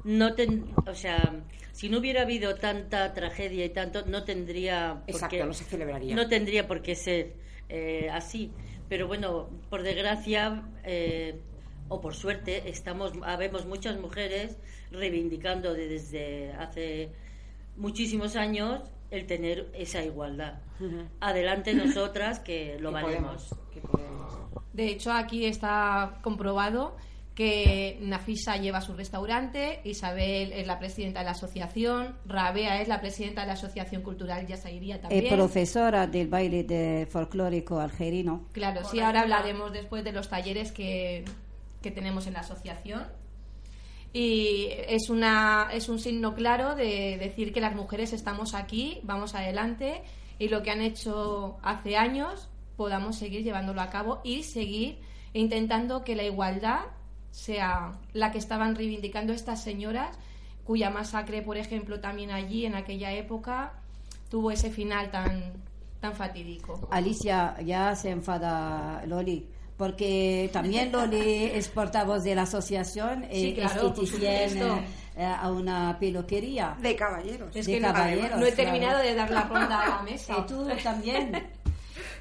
no 0.03 0.33
ten, 0.33 0.65
o 0.87 0.93
sea, 0.95 1.43
si 1.71 1.89
no 1.89 1.99
hubiera 1.99 2.23
habido 2.23 2.55
tanta 2.55 3.13
tragedia 3.13 3.65
y 3.65 3.69
tanto, 3.69 4.05
no 4.05 4.23
tendría 4.23 5.01
por 5.05 5.15
Exacto, 5.15 5.37
qué- 5.37 5.43
no 5.45 5.53
se 5.53 5.63
celebraría. 5.65 6.15
No 6.15 6.27
tendría 6.27 6.67
por 6.67 6.81
qué 6.81 6.95
ser 6.95 7.33
eh, 7.69 8.09
así. 8.11 8.51
Pero 8.89 9.07
bueno, 9.07 9.49
por 9.69 9.83
desgracia 9.83 10.63
eh, 10.83 11.39
o 11.87 12.01
por 12.01 12.13
suerte, 12.15 12.69
estamos, 12.69 13.13
habemos 13.23 13.65
muchas 13.65 13.97
mujeres 13.99 14.57
reivindicando 14.91 15.73
de- 15.73 15.87
desde 15.87 16.51
hace 16.53 17.09
muchísimos 17.77 18.35
años 18.35 18.81
el 19.11 19.25
tener 19.27 19.69
esa 19.73 20.03
igualdad. 20.03 20.59
Adelante 21.19 21.73
nosotras 21.73 22.39
que 22.39 22.77
lo 22.79 22.89
Que 22.89 22.93
valemos. 22.93 23.43
podemos, 23.47 23.71
que 23.73 23.81
podemos. 23.81 24.33
De 24.73 24.87
hecho, 24.87 25.11
aquí 25.11 25.45
está 25.45 26.19
comprobado 26.21 26.95
que 27.41 27.97
Nafisa 28.01 28.57
lleva 28.57 28.81
su 28.81 28.93
restaurante, 28.93 29.81
Isabel 29.83 30.53
es 30.53 30.67
la 30.67 30.77
presidenta 30.77 31.21
de 31.21 31.25
la 31.25 31.31
asociación, 31.31 32.15
Rabea 32.27 32.79
es 32.81 32.87
la 32.87 33.01
presidenta 33.01 33.41
de 33.41 33.47
la 33.47 33.53
Asociación 33.53 34.03
Cultural 34.03 34.45
Yasairía 34.45 34.97
Es 34.97 35.01
también. 35.01 35.33
profesora 35.33 36.05
del 36.05 36.27
baile 36.27 36.63
de 36.63 37.07
folclórico 37.09 37.79
algerino. 37.79 38.45
Claro, 38.51 38.83
sí, 38.83 38.99
ahora 38.99 39.21
hablaremos 39.21 39.73
después 39.73 40.03
de 40.03 40.11
los 40.11 40.29
talleres 40.29 40.71
que, 40.71 41.25
que 41.81 41.89
tenemos 41.89 42.27
en 42.27 42.33
la 42.33 42.41
asociación. 42.41 43.07
y 44.13 44.67
es, 44.87 45.09
una, 45.09 45.69
es 45.73 45.89
un 45.89 45.97
signo 45.97 46.35
claro 46.35 46.75
de 46.75 47.17
decir 47.19 47.53
que 47.53 47.59
las 47.61 47.73
mujeres 47.75 48.13
estamos 48.13 48.53
aquí, 48.53 48.99
vamos 49.01 49.33
adelante 49.33 50.03
y 50.37 50.49
lo 50.49 50.61
que 50.61 50.69
han 50.69 50.81
hecho 50.81 51.57
hace 51.63 51.97
años 51.97 52.49
podamos 52.77 53.17
seguir 53.17 53.43
llevándolo 53.43 53.81
a 53.81 53.89
cabo 53.89 54.21
y 54.23 54.43
seguir 54.43 54.99
intentando 55.33 56.03
que 56.03 56.15
la 56.15 56.23
igualdad 56.23 56.81
sea 57.31 57.93
la 58.13 58.31
que 58.31 58.37
estaban 58.37 58.75
reivindicando 58.75 59.33
estas 59.33 59.63
señoras 59.63 60.17
cuya 60.65 60.89
masacre, 60.89 61.41
por 61.41 61.57
ejemplo, 61.57 61.99
también 61.99 62.31
allí 62.31 62.65
en 62.65 62.75
aquella 62.75 63.11
época 63.13 63.73
tuvo 64.29 64.51
ese 64.51 64.69
final 64.69 65.09
tan, 65.11 65.53
tan 65.99 66.13
fatídico. 66.13 66.87
Alicia, 66.91 67.55
ya 67.65 67.95
se 67.95 68.11
enfada 68.11 69.03
Loli, 69.05 69.47
porque 69.75 70.49
también 70.53 70.91
Loli 70.91 71.45
es 71.53 71.67
portavoz 71.69 72.23
de 72.23 72.35
la 72.35 72.43
asociación 72.43 73.25
Sí, 73.31 73.47
y 73.47 73.53
claro, 73.55 73.93
es 73.97 74.55
eh, 75.17 75.25
a 75.25 75.51
una 75.51 75.97
peluquería. 75.99 76.77
De 76.81 76.95
caballeros. 76.95 77.53
Es 77.55 77.65
de 77.65 77.73
que 77.73 77.79
no- 77.81 77.91
caballeros, 77.93 78.39
no 78.39 78.45
he 78.45 78.51
claro. 78.51 78.55
terminado 78.55 78.99
de 78.99 79.15
dar 79.15 79.29
la 79.31 79.43
ronda 79.43 79.81
a 79.81 79.89
la 79.89 80.01
mesa. 80.09 80.35
Y 80.39 80.45
tú 80.45 80.67
también. 80.83 81.47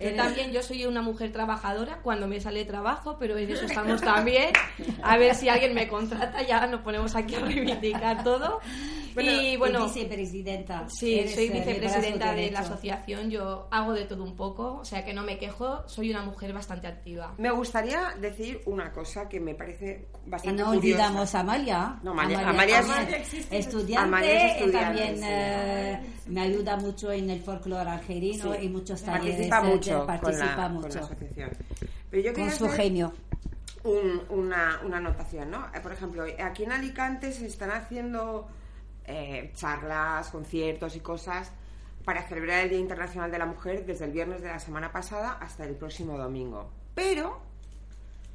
Yo 0.01 0.15
también, 0.15 0.51
yo 0.51 0.63
soy 0.63 0.87
una 0.87 1.03
mujer 1.03 1.31
trabajadora 1.31 1.99
cuando 2.03 2.27
me 2.27 2.41
sale 2.41 2.65
trabajo, 2.65 3.17
pero 3.19 3.37
en 3.37 3.51
eso 3.51 3.67
estamos 3.67 4.01
también. 4.01 4.51
A 5.03 5.19
ver 5.19 5.35
si 5.35 5.49
alguien 5.49 5.75
me 5.75 5.89
contrata, 5.89 6.43
ya 6.43 6.67
nos 6.67 6.81
ponemos 6.81 7.15
aquí 7.15 7.35
a 7.35 7.41
reivindicar 7.41 8.25
todo. 8.25 8.61
Y 9.17 9.57
bueno, 9.57 9.85
vicepresidenta. 9.85 10.89
sí, 10.89 11.27
soy 11.29 11.45
eh, 11.47 11.51
de 11.51 11.59
vicepresidenta 11.61 12.33
de 12.35 12.51
la 12.51 12.61
asociación, 12.61 13.31
yo 13.31 13.69
hago 13.71 13.93
de 13.93 14.05
todo 14.05 14.23
un 14.25 14.37
poco, 14.37 14.75
o 14.81 14.85
sea 14.85 15.05
que 15.05 15.13
no 15.13 15.23
me 15.23 15.39
quejo, 15.39 15.87
soy 15.89 16.11
una 16.11 16.23
mujer 16.23 16.53
bastante 16.53 16.87
activa. 16.87 17.35
Me 17.39 17.51
gustaría 17.51 18.15
decir 18.21 18.61
una 18.67 18.93
cosa 18.93 19.29
que 19.29 19.41
me 19.41 19.55
parece 19.55 20.07
Y 20.27 20.31
bastante 20.31 20.63
no 20.63 20.69
curiosa. 20.69 20.79
olvidamos 21.07 21.35
a 21.35 21.41
Amalia. 21.41 21.99
No, 22.03 22.13
Amalia- 22.13 22.49
Amalia 22.49 22.81
es- 22.81 22.87
también 22.87 23.23
estudiante, 23.51 23.97
Amalia 24.09 24.31
es 24.31 24.43
y 24.43 24.47
estudiante, 24.65 24.79
también 24.99 25.17
sí. 25.17 25.23
eh, 25.27 26.01
me 26.27 26.41
ayuda 26.43 26.77
mucho 26.77 27.13
en 27.13 27.31
el 27.31 27.41
folclore 27.43 27.91
argelino 27.91 28.53
Sí. 28.55 28.59
y 28.65 28.69
muchos 28.69 29.03
talleres. 29.03 29.49
participa 29.49 29.59
eh, 29.61 29.63
de- 29.67 29.75
mucho, 29.75 30.07
participa 30.07 30.47
con, 30.55 30.57
la, 30.63 30.69
mucho. 30.69 30.89
con 30.89 30.95
la 30.97 31.01
asociación. 31.07 31.51
Pero 32.11 32.23
yo 32.23 32.35
Con 32.35 32.51
su 32.51 32.65
hacer 32.67 32.77
genio. 32.81 33.13
un- 33.85 34.23
una, 34.29 34.81
una 34.85 34.99
anotación, 34.99 35.51
¿no? 35.51 35.67
Eh, 35.75 35.81
Por 35.83 35.93
ejemplo, 35.93 36.25
aquí 36.45 36.65
en 36.65 36.73
Alicante 36.73 37.33
se 37.33 37.47
están 37.47 37.71
haciendo 37.71 38.49
eh, 39.07 39.53
charlas, 39.55 40.29
conciertos 40.31 40.97
y 40.97 41.01
cosas 41.01 41.53
para 42.05 42.23
celebrar 42.23 42.65
el 42.65 42.71
Día 42.71 42.79
Internacional 42.79 43.31
de 43.31 43.39
la 43.39 43.47
Mujer 43.47 43.85
desde 43.85 44.07
el 44.07 44.13
viernes 44.13 44.43
de 44.43 44.49
la 44.49 44.59
semana 44.59 44.91
pasada 44.93 45.33
hasta 45.41 45.65
el 45.65 45.77
próximo 45.77 46.17
domingo. 46.17 46.71
Pero, 46.95 47.41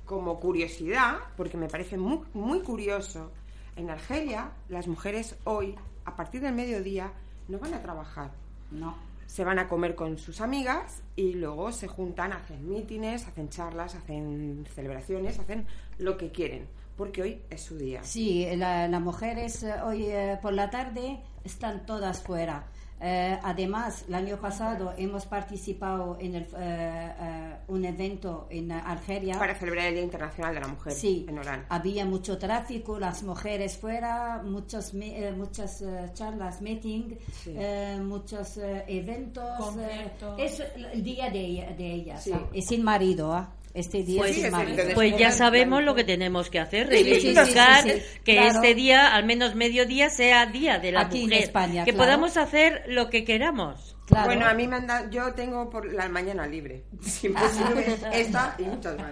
como 0.05 0.39
curiosidad, 0.39 1.17
porque 1.35 1.57
me 1.57 1.67
parece 1.67 1.97
muy, 1.97 2.19
muy 2.33 2.61
curioso, 2.61 3.31
en 3.75 3.89
Argelia 3.89 4.51
las 4.69 4.87
mujeres 4.87 5.35
hoy, 5.43 5.75
a 6.05 6.15
partir 6.15 6.41
del 6.41 6.53
mediodía, 6.53 7.11
no 7.47 7.59
van 7.59 7.73
a 7.73 7.81
trabajar. 7.81 8.31
No. 8.71 8.95
Se 9.25 9.43
van 9.43 9.59
a 9.59 9.67
comer 9.67 9.95
con 9.95 10.17
sus 10.17 10.39
amigas 10.39 11.01
y 11.15 11.33
luego 11.33 11.71
se 11.71 11.87
juntan, 11.87 12.31
hacen 12.31 12.69
mítines, 12.69 13.27
hacen 13.27 13.49
charlas, 13.49 13.95
hacen 13.95 14.65
celebraciones, 14.73 15.39
hacen 15.39 15.65
lo 15.97 16.15
que 16.15 16.31
quieren, 16.31 16.67
porque 16.95 17.21
hoy 17.21 17.41
es 17.49 17.61
su 17.61 17.77
día. 17.77 18.03
Sí, 18.03 18.47
la- 18.55 18.87
las 18.87 19.01
mujeres 19.01 19.63
eh, 19.63 19.73
hoy 19.83 20.05
eh, 20.05 20.37
por 20.41 20.53
la 20.53 20.69
tarde 20.69 21.19
están 21.43 21.85
todas 21.85 22.21
fuera. 22.21 22.65
Eh, 23.01 23.37
además, 23.43 24.05
el 24.07 24.15
año 24.15 24.37
pasado 24.39 24.93
hemos 24.97 25.25
participado 25.25 26.17
en 26.19 26.35
el, 26.35 26.43
eh, 26.43 26.47
eh, 26.57 27.55
un 27.67 27.83
evento 27.83 28.47
en 28.49 28.71
Argelia. 28.71 29.37
Para 29.37 29.53
celebrar 29.53 29.87
el 29.87 29.95
Día 29.95 30.03
Internacional 30.03 30.53
de 30.55 30.61
la 30.61 30.67
Mujer 30.69 30.93
Sí, 30.93 31.25
en 31.27 31.37
Orán. 31.37 31.65
había 31.67 32.05
mucho 32.05 32.37
tráfico, 32.37 32.97
las 32.97 33.21
mujeres 33.23 33.77
fuera, 33.77 34.41
muchos, 34.45 34.93
me- 34.93 35.27
eh, 35.27 35.31
muchas 35.33 35.81
eh, 35.81 36.09
charlas, 36.13 36.61
meeting, 36.61 37.15
Sí. 37.43 37.53
eh, 37.53 37.99
muchos 38.01 38.57
eh, 38.57 38.85
eventos. 38.87 39.75
eh, 39.77 40.11
es 40.37 40.63
el 40.93 41.03
día 41.03 41.29
de, 41.29 41.39
ella- 41.41 41.71
de 41.75 41.91
ellas. 41.93 42.23
Sí. 42.23 42.31
Y 42.53 42.61
sin 42.61 42.81
marido, 42.81 43.33
¿ah? 43.33 43.51
Este 43.75 44.03
día 44.03 44.19
Pues, 44.21 44.37
es 44.37 44.93
pues 44.93 45.17
ya 45.17 45.31
sabemos 45.31 45.83
lo 45.83 45.93
que 45.95 46.05
tenemos 46.05 46.49
que 46.49 46.59
hacer, 46.59 46.87
Sí, 46.89 46.97
sí, 46.97 47.03
sí, 47.03 47.09
reivindicar 47.11 47.83
sí, 47.83 48.01
que 48.23 48.33
claro. 48.35 48.47
este 48.55 48.73
día, 48.73 49.13
al 49.13 49.25
menos 49.25 49.53
mediodía, 49.53 50.09
sea 50.09 50.45
día 50.45 50.79
de 50.79 50.93
la 50.93 51.01
Aquí 51.01 51.23
en 51.23 51.23
mujer. 51.25 51.43
España, 51.43 51.83
que 51.83 51.91
claro. 51.91 52.05
podamos 52.05 52.37
hacer 52.37 52.83
lo 52.87 53.09
que 53.09 53.25
queramos. 53.25 53.97
Claro. 54.05 54.27
Bueno, 54.27 54.45
a 54.45 54.53
mí 54.53 54.67
me 54.67 54.77
han 54.77 54.87
dado, 54.87 55.09
yo 55.09 55.33
tengo 55.33 55.69
por 55.69 55.91
la 55.91 56.07
mañana 56.07 56.47
libre. 56.47 56.83
Esta 58.13 58.55
y 58.59 58.63
muchas 58.63 58.97
más. 58.97 59.11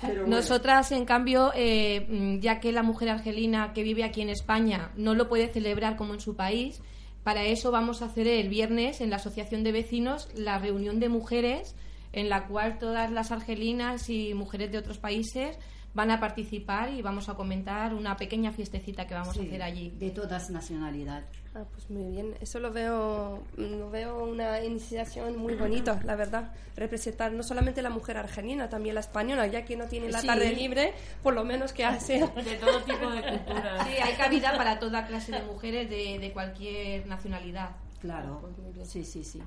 Pero 0.00 0.22
bueno. 0.22 0.36
Nosotras, 0.36 0.92
en 0.92 1.04
cambio, 1.04 1.52
eh, 1.54 2.06
mm, 2.08 2.40
ya 2.40 2.60
que 2.60 2.72
la 2.72 2.82
mujer 2.82 3.08
argelina 3.08 3.72
que 3.72 3.82
vive 3.82 4.04
aquí 4.04 4.20
en 4.20 4.28
España 4.28 4.90
no 4.96 5.14
lo 5.14 5.28
puede 5.28 5.48
celebrar 5.48 5.96
como 5.96 6.14
en 6.14 6.20
su 6.20 6.36
país, 6.36 6.82
para 7.22 7.44
eso 7.44 7.70
vamos 7.70 8.02
a 8.02 8.06
hacer 8.06 8.26
el 8.26 8.48
viernes 8.48 9.00
en 9.00 9.10
la 9.10 9.16
Asociación 9.16 9.62
de 9.62 9.72
Vecinos 9.72 10.28
la 10.34 10.58
reunión 10.58 10.98
de 11.00 11.08
mujeres 11.08 11.76
en 12.12 12.28
la 12.28 12.46
cual 12.46 12.78
todas 12.78 13.10
las 13.10 13.30
argelinas 13.32 14.08
y 14.10 14.34
mujeres 14.34 14.70
de 14.72 14.78
otros 14.78 14.98
países 14.98 15.58
van 15.94 16.10
a 16.10 16.18
participar 16.20 16.90
y 16.90 17.02
vamos 17.02 17.28
a 17.28 17.34
comentar 17.34 17.92
una 17.92 18.16
pequeña 18.16 18.50
fiestecita 18.50 19.06
que 19.06 19.12
vamos 19.12 19.36
a 19.36 19.40
Sí, 19.40 19.46
hacer 19.46 19.62
allí. 19.62 19.90
De 19.90 20.10
todas 20.10 20.48
nacionalidades. 20.48 21.26
Ah, 21.54 21.64
pues 21.70 21.90
muy 21.90 22.10
bien, 22.12 22.34
eso 22.40 22.58
lo 22.60 22.72
veo, 22.72 23.42
lo 23.58 23.90
veo 23.90 24.24
una 24.24 24.64
iniciación 24.64 25.36
muy 25.36 25.54
bonita, 25.54 26.00
la 26.04 26.16
verdad. 26.16 26.50
Representar 26.76 27.30
no 27.32 27.42
solamente 27.42 27.82
la 27.82 27.90
mujer 27.90 28.16
argelina, 28.16 28.70
también 28.70 28.94
la 28.94 29.02
española, 29.02 29.46
ya 29.48 29.66
que 29.66 29.76
no 29.76 29.86
tiene 29.86 30.08
la 30.10 30.22
Sí. 30.22 30.26
tarde 30.26 30.50
libre, 30.54 30.94
por 31.22 31.34
lo 31.34 31.44
menos 31.44 31.74
que 31.74 31.84
hace. 31.84 32.20
De 32.42 32.54
todo 32.56 32.80
tipo 32.84 33.10
de 33.10 33.22
culturas. 33.22 33.86
Sí, 33.86 33.92
hay 34.02 34.14
cabida 34.14 34.56
para 34.56 34.78
toda 34.78 35.06
clase 35.06 35.32
de 35.32 35.42
mujeres 35.42 35.90
de, 35.90 36.18
de 36.18 36.32
cualquier 36.32 37.06
nacionalidad. 37.06 37.76
Claro. 38.00 38.48
Sí, 38.84 39.04
sí, 39.04 39.22
sí. 39.22 39.42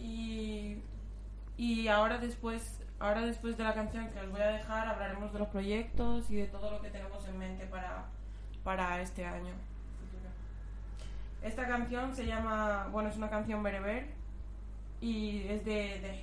Y, 0.00 0.82
y 1.56 1.88
ahora 1.88 2.18
después 2.18 2.80
ahora 2.98 3.22
después 3.22 3.56
de 3.56 3.64
la 3.64 3.74
canción 3.74 4.08
que 4.08 4.20
os 4.20 4.30
voy 4.30 4.40
a 4.40 4.48
dejar 4.48 4.86
hablaremos 4.86 5.32
de 5.32 5.38
los 5.38 5.48
proyectos 5.48 6.30
y 6.30 6.36
de 6.36 6.46
todo 6.46 6.70
lo 6.70 6.82
que 6.82 6.90
tenemos 6.90 7.26
en 7.26 7.38
mente 7.38 7.66
para, 7.66 8.04
para 8.62 9.00
este 9.00 9.24
año. 9.24 9.52
Esta 11.42 11.66
canción 11.66 12.14
se 12.14 12.26
llama, 12.26 12.88
bueno, 12.92 13.08
es 13.08 13.16
una 13.16 13.30
canción 13.30 13.62
bereber 13.62 14.08
y 15.00 15.46
es 15.48 15.64
de, 15.64 15.72
de. 15.72 16.20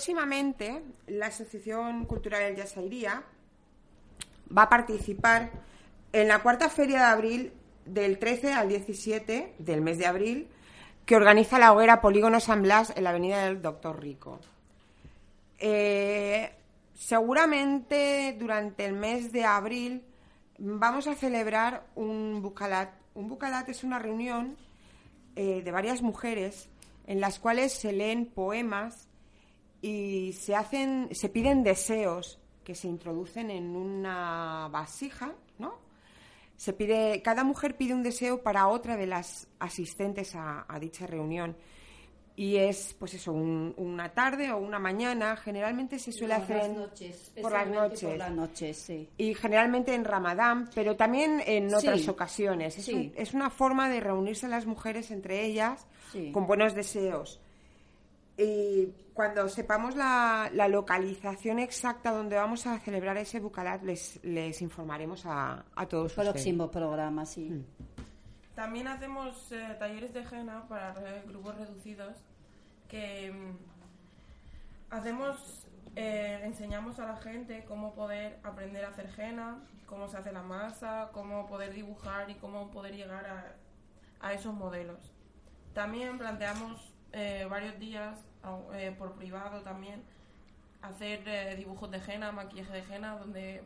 Próximamente 0.00 0.82
la 1.08 1.26
Asociación 1.26 2.06
Cultural 2.06 2.40
El 2.40 2.56
Yasairía 2.56 3.22
va 4.56 4.62
a 4.62 4.68
participar 4.70 5.50
en 6.10 6.26
la 6.26 6.38
cuarta 6.38 6.70
feria 6.70 7.00
de 7.00 7.04
abril 7.04 7.52
del 7.84 8.18
13 8.18 8.54
al 8.54 8.70
17 8.70 9.56
del 9.58 9.82
mes 9.82 9.98
de 9.98 10.06
abril 10.06 10.48
que 11.04 11.16
organiza 11.16 11.58
la 11.58 11.74
hoguera 11.74 12.00
Polígono 12.00 12.40
San 12.40 12.62
Blas 12.62 12.94
en 12.96 13.04
la 13.04 13.10
avenida 13.10 13.44
del 13.44 13.60
Doctor 13.60 14.00
Rico. 14.00 14.40
Eh, 15.58 16.50
seguramente 16.94 18.34
durante 18.38 18.86
el 18.86 18.94
mes 18.94 19.32
de 19.32 19.44
abril 19.44 20.02
vamos 20.56 21.08
a 21.08 21.14
celebrar 21.14 21.84
un 21.94 22.40
bucalat. 22.40 22.88
Un 23.12 23.28
bucalat 23.28 23.68
es 23.68 23.84
una 23.84 23.98
reunión 23.98 24.56
eh, 25.36 25.60
de 25.62 25.70
varias 25.70 26.00
mujeres 26.00 26.70
en 27.06 27.20
las 27.20 27.38
cuales 27.38 27.74
se 27.74 27.92
leen 27.92 28.24
poemas 28.24 29.09
y 29.82 30.32
se 30.34 30.54
hacen, 30.54 31.08
se 31.12 31.28
piden 31.28 31.62
deseos 31.62 32.38
que 32.64 32.74
se 32.74 32.88
introducen 32.88 33.50
en 33.50 33.74
una 33.76 34.68
vasija, 34.70 35.32
¿no? 35.58 35.74
Se 36.56 36.72
pide, 36.74 37.22
cada 37.22 37.42
mujer 37.42 37.76
pide 37.76 37.94
un 37.94 38.02
deseo 38.02 38.42
para 38.42 38.68
otra 38.68 38.96
de 38.96 39.06
las 39.06 39.48
asistentes 39.58 40.34
a, 40.34 40.66
a 40.68 40.78
dicha 40.78 41.06
reunión. 41.06 41.56
Y 42.36 42.56
es, 42.56 42.94
pues 42.98 43.14
eso, 43.14 43.32
un- 43.32 43.74
una 43.76 44.10
tarde 44.14 44.50
o 44.52 44.58
una 44.58 44.78
mañana. 44.78 45.36
Generalmente 45.36 45.98
se 45.98 46.12
suele 46.12 46.34
Por 46.34 46.42
hacer 46.44 46.56
las 46.58 46.66
en- 46.66 46.76
noches, 46.76 47.32
por 47.42 47.52
las 47.52 47.68
noches. 47.68 48.04
Por 48.04 48.16
las 48.18 48.32
noches, 48.32 48.76
sí. 48.78 49.08
Y 49.18 49.34
generalmente 49.34 49.94
en 49.94 50.04
Ramadán, 50.04 50.70
pero 50.74 50.96
también 50.96 51.42
en 51.46 51.74
otras 51.74 52.00
Sí. 52.02 52.08
ocasiones. 52.08 52.78
Es, 52.78 52.84
Sí. 52.86 52.94
un- 52.94 53.12
es 53.16 53.34
una 53.34 53.50
forma 53.50 53.88
de 53.90 54.00
reunirse 54.00 54.46
las 54.48 54.64
mujeres 54.66 55.10
entre 55.10 55.44
ellas 55.44 55.86
con 56.32 56.46
buenos 56.46 56.74
deseos. 56.74 57.40
Y 58.42 58.94
cuando 59.12 59.48
sepamos 59.48 59.94
la, 59.96 60.50
la 60.54 60.66
localización 60.68 61.58
exacta 61.58 62.10
donde 62.10 62.36
vamos 62.36 62.66
a 62.66 62.78
celebrar 62.78 63.16
ese 63.18 63.38
bucalat, 63.40 63.82
les, 63.82 64.18
les 64.24 64.62
informaremos 64.62 65.26
a, 65.26 65.64
a 65.74 65.86
todos 65.86 66.12
ustedes. 66.12 66.30
Próximo 66.30 66.70
programa, 66.70 67.26
sí. 67.26 67.50
Mm. 67.50 67.64
También 68.54 68.88
hacemos 68.88 69.52
eh, 69.52 69.76
talleres 69.78 70.12
de 70.14 70.20
henna 70.22 70.66
para 70.68 70.92
re- 70.94 71.22
grupos 71.26 71.56
reducidos 71.58 72.16
que 72.88 73.30
mm, 73.32 74.94
hacemos, 74.94 75.66
eh, 75.96 76.40
enseñamos 76.44 76.98
a 76.98 77.06
la 77.06 77.16
gente 77.16 77.64
cómo 77.66 77.94
poder 77.94 78.38
aprender 78.42 78.84
a 78.84 78.88
hacer 78.88 79.08
henna, 79.18 79.58
cómo 79.86 80.08
se 80.08 80.16
hace 80.16 80.32
la 80.32 80.42
masa, 80.42 81.10
cómo 81.12 81.46
poder 81.46 81.72
dibujar 81.74 82.30
y 82.30 82.34
cómo 82.36 82.70
poder 82.70 82.94
llegar 82.94 83.26
a, 83.26 83.54
a 84.26 84.32
esos 84.32 84.54
modelos. 84.54 85.12
También 85.74 86.18
planteamos 86.18 86.94
eh, 87.12 87.46
varios 87.50 87.78
días 87.78 88.18
eh, 88.74 88.94
por 88.98 89.12
privado 89.12 89.60
también 89.62 90.02
hacer 90.82 91.26
eh, 91.26 91.56
dibujos 91.56 91.90
de 91.90 91.98
henna, 92.06 92.32
maquillaje 92.32 92.72
de 92.72 92.94
henna, 92.94 93.16
donde 93.16 93.62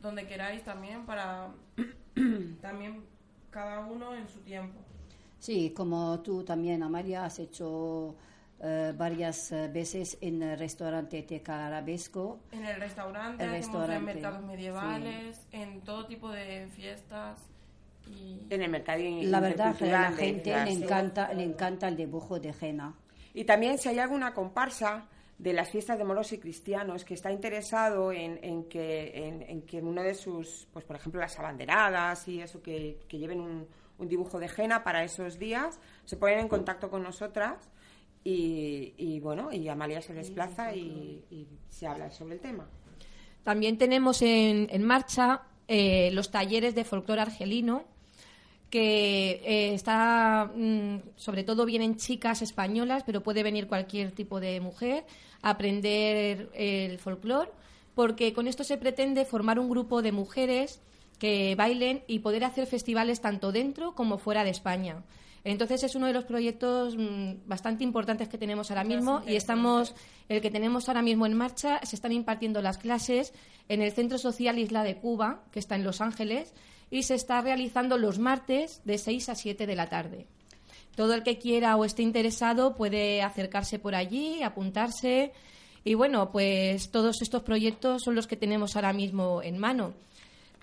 donde 0.00 0.26
queráis 0.26 0.64
también 0.64 1.06
para 1.06 1.48
también 2.60 3.04
cada 3.50 3.80
uno 3.80 4.14
en 4.14 4.26
su 4.26 4.40
tiempo. 4.40 4.80
Sí, 5.38 5.72
como 5.76 6.20
tú 6.20 6.44
también, 6.44 6.82
Amalia, 6.82 7.24
has 7.24 7.38
hecho 7.38 8.16
eh, 8.60 8.92
varias 8.96 9.52
eh, 9.52 9.68
veces 9.68 10.18
en 10.20 10.42
el 10.42 10.58
restaurante 10.58 11.22
Teca 11.22 11.66
Arabesco. 11.66 12.40
En 12.52 12.64
el 12.64 12.80
restaurante, 12.80 13.42
El 13.42 13.50
hacemos 13.50 13.66
en 13.66 13.72
restaurante, 13.72 14.14
mercados 14.14 14.44
medievales, 14.44 15.46
en 15.52 15.80
todo 15.80 16.06
tipo 16.06 16.30
de 16.30 16.68
fiestas 16.68 17.40
y 18.08 18.40
En 18.50 18.62
el 18.62 18.70
mercado 18.70 19.00
La 19.22 19.40
verdad 19.40 19.76
que 19.76 19.92
a 19.92 20.10
la 20.10 20.12
gente 20.12 20.64
le 20.64 20.72
encanta, 20.72 21.32
le 21.32 21.44
encanta 21.44 21.88
el 21.88 21.96
dibujo 21.96 22.38
de 22.40 22.54
henna. 22.60 22.94
Y 23.34 23.44
también 23.44 23.78
si 23.78 23.88
hay 23.88 23.98
alguna 23.98 24.34
comparsa 24.34 25.08
de 25.38 25.52
las 25.52 25.70
fiestas 25.70 25.98
de 25.98 26.04
moros 26.04 26.32
y 26.32 26.38
cristianos 26.38 27.04
que 27.04 27.14
está 27.14 27.32
interesado 27.32 28.12
en, 28.12 28.38
en 28.42 28.64
que, 28.68 29.64
en, 29.72 29.86
uno 29.86 30.02
de 30.02 30.14
sus, 30.14 30.68
pues 30.72 30.84
por 30.84 30.96
ejemplo 30.96 31.20
las 31.20 31.38
abanderadas 31.38 32.28
y 32.28 32.40
eso, 32.40 32.62
que, 32.62 33.00
que 33.08 33.18
lleven 33.18 33.40
un, 33.40 33.66
un 33.98 34.08
dibujo 34.08 34.38
de 34.38 34.50
henna 34.56 34.84
para 34.84 35.02
esos 35.02 35.38
días, 35.38 35.80
se 36.04 36.16
ponen 36.16 36.40
en 36.40 36.48
contacto 36.48 36.90
con 36.90 37.02
nosotras 37.02 37.70
y, 38.22 38.94
y, 38.96 39.18
bueno, 39.20 39.52
y 39.52 39.68
Amalia 39.68 40.00
se 40.00 40.14
desplaza 40.14 40.74
y, 40.74 41.24
y 41.30 41.48
se 41.68 41.86
habla 41.86 42.10
sobre 42.12 42.34
el 42.34 42.40
tema. 42.40 42.68
También 43.42 43.78
tenemos 43.78 44.22
en, 44.22 44.68
en 44.70 44.84
marcha 44.84 45.42
eh, 45.66 46.10
los 46.12 46.30
talleres 46.30 46.74
de 46.74 46.84
folclore 46.84 47.22
argelino, 47.22 47.84
que 48.72 49.42
eh, 49.44 49.74
está, 49.74 50.50
mm, 50.56 50.96
sobre 51.16 51.44
todo 51.44 51.66
vienen 51.66 51.98
chicas 51.98 52.40
españolas, 52.40 53.02
pero 53.04 53.22
puede 53.22 53.42
venir 53.42 53.68
cualquier 53.68 54.12
tipo 54.12 54.40
de 54.40 54.62
mujer 54.62 55.04
a 55.42 55.50
aprender 55.50 56.48
el 56.54 56.98
folclore, 56.98 57.50
porque 57.94 58.32
con 58.32 58.48
esto 58.48 58.64
se 58.64 58.78
pretende 58.78 59.26
formar 59.26 59.58
un 59.58 59.68
grupo 59.68 60.00
de 60.00 60.12
mujeres 60.12 60.80
que 61.18 61.54
bailen 61.54 62.02
y 62.06 62.20
poder 62.20 62.44
hacer 62.44 62.66
festivales 62.66 63.20
tanto 63.20 63.52
dentro 63.52 63.94
como 63.94 64.16
fuera 64.16 64.42
de 64.42 64.50
España. 64.50 65.02
Entonces 65.44 65.82
es 65.82 65.94
uno 65.94 66.06
de 66.06 66.14
los 66.14 66.24
proyectos 66.24 66.96
mm, 66.96 67.46
bastante 67.46 67.84
importantes 67.84 68.30
que 68.30 68.38
tenemos 68.38 68.70
ahora 68.70 68.84
mismo 68.84 69.20
y 69.26 69.36
estamos, 69.36 69.94
el 70.30 70.40
que 70.40 70.50
tenemos 70.50 70.88
ahora 70.88 71.02
mismo 71.02 71.26
en 71.26 71.34
marcha, 71.34 71.78
se 71.82 71.94
están 71.94 72.12
impartiendo 72.12 72.62
las 72.62 72.78
clases 72.78 73.34
en 73.68 73.82
el 73.82 73.92
Centro 73.92 74.16
Social 74.16 74.58
Isla 74.58 74.82
de 74.82 74.96
Cuba, 74.96 75.42
que 75.52 75.58
está 75.58 75.74
en 75.74 75.84
Los 75.84 76.00
Ángeles, 76.00 76.54
y 76.92 77.04
se 77.04 77.14
está 77.14 77.40
realizando 77.40 77.96
los 77.96 78.18
martes 78.18 78.82
de 78.84 78.98
6 78.98 79.30
a 79.30 79.34
7 79.34 79.66
de 79.66 79.74
la 79.74 79.88
tarde. 79.88 80.26
Todo 80.94 81.14
el 81.14 81.22
que 81.22 81.38
quiera 81.38 81.74
o 81.76 81.86
esté 81.86 82.02
interesado 82.02 82.76
puede 82.76 83.22
acercarse 83.22 83.78
por 83.78 83.94
allí, 83.94 84.42
apuntarse. 84.42 85.32
Y 85.84 85.94
bueno, 85.94 86.30
pues 86.30 86.90
todos 86.90 87.22
estos 87.22 87.42
proyectos 87.44 88.02
son 88.02 88.14
los 88.14 88.26
que 88.26 88.36
tenemos 88.36 88.76
ahora 88.76 88.92
mismo 88.92 89.42
en 89.42 89.56
mano. 89.56 89.94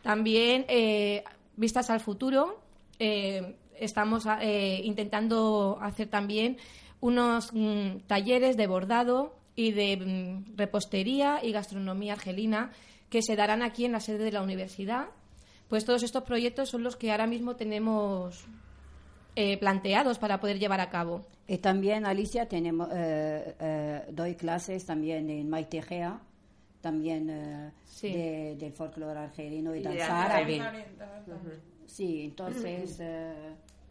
También, 0.04 0.66
eh, 0.70 1.24
vistas 1.58 1.90
al 1.90 2.00
futuro, 2.00 2.60
eh, 3.00 3.56
estamos 3.80 4.28
eh, 4.40 4.82
intentando 4.84 5.80
hacer 5.82 6.10
también 6.10 6.58
unos 7.02 7.52
mm, 7.54 8.02
talleres 8.06 8.56
de 8.56 8.68
bordado 8.68 9.34
y 9.56 9.72
de 9.72 9.98
mm, 9.98 10.58
repostería 10.58 11.40
y 11.42 11.52
gastronomía 11.54 12.14
argelina 12.14 12.72
que 13.10 13.24
se 13.24 13.36
darán 13.36 13.64
aquí 13.64 13.86
en 13.86 13.94
la 13.94 14.00
sede 14.00 14.24
de 14.24 14.32
la 14.32 14.44
universidad. 14.44 15.08
Pues 15.70 15.86
todos 15.86 16.04
estos 16.04 16.24
proyectos 16.24 16.70
son 16.70 16.84
los 16.84 16.96
que 16.96 17.12
ahora 17.12 17.28
mismo 17.28 17.56
tenemos 17.56 18.44
eh, 19.36 19.58
planteados 19.58 20.18
para 20.18 20.40
poder 20.40 20.60
llevar 20.60 20.82
a 20.82 20.90
cabo. 20.90 21.22
Y 21.48 21.58
también, 21.60 22.06
Alicia, 22.06 22.48
tenemos, 22.48 22.90
eh, 22.92 23.56
eh, 23.60 24.02
doy 24.12 24.36
clases 24.36 24.86
también 24.86 25.30
en 25.30 25.50
Maitegea, 25.50 26.20
también 26.82 27.30
eh, 27.30 27.72
Sí. 27.86 28.12
de- 28.12 28.56
del 28.58 28.72
folclore 28.74 29.20
argelino 29.20 29.76
y 29.76 29.80
Y 29.80 29.84
danza. 29.84 30.28
Sí, 31.86 32.22
entonces 32.24 32.98
eh, 33.00 33.34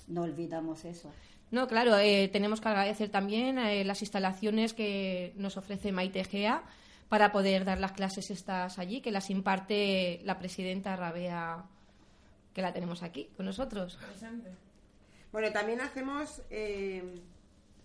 no 0.09 0.23
olvidamos 0.23 0.85
eso. 0.85 1.11
No, 1.51 1.67
claro, 1.67 1.97
eh, 1.99 2.29
tenemos 2.29 2.61
que 2.61 2.69
agradecer 2.69 3.09
también 3.09 3.59
eh, 3.59 3.85
las 3.85 4.03
instalaciones 4.03 4.75
que 4.75 5.33
nos 5.37 5.57
ofrece 5.57 5.93
Maite 5.93 6.25
Gea 6.25 6.63
para 7.09 7.33
poder 7.33 7.65
dar 7.65 7.79
las 7.81 7.93
clases 7.93 8.31
estas 8.31 8.79
allí, 8.79 9.01
que 9.01 9.11
las 9.11 9.31
imparte 9.31 10.21
la 10.25 10.39
presidenta 10.39 10.95
Rabea, 10.97 11.65
que 12.55 12.63
la 12.63 12.73
tenemos 12.73 13.03
aquí 13.03 13.31
con 13.37 13.47
nosotros. 13.47 13.97
presente. 13.97 14.51
Bueno, 15.33 15.53
también 15.53 15.81
hacemos 15.81 16.43
eh, 16.51 17.03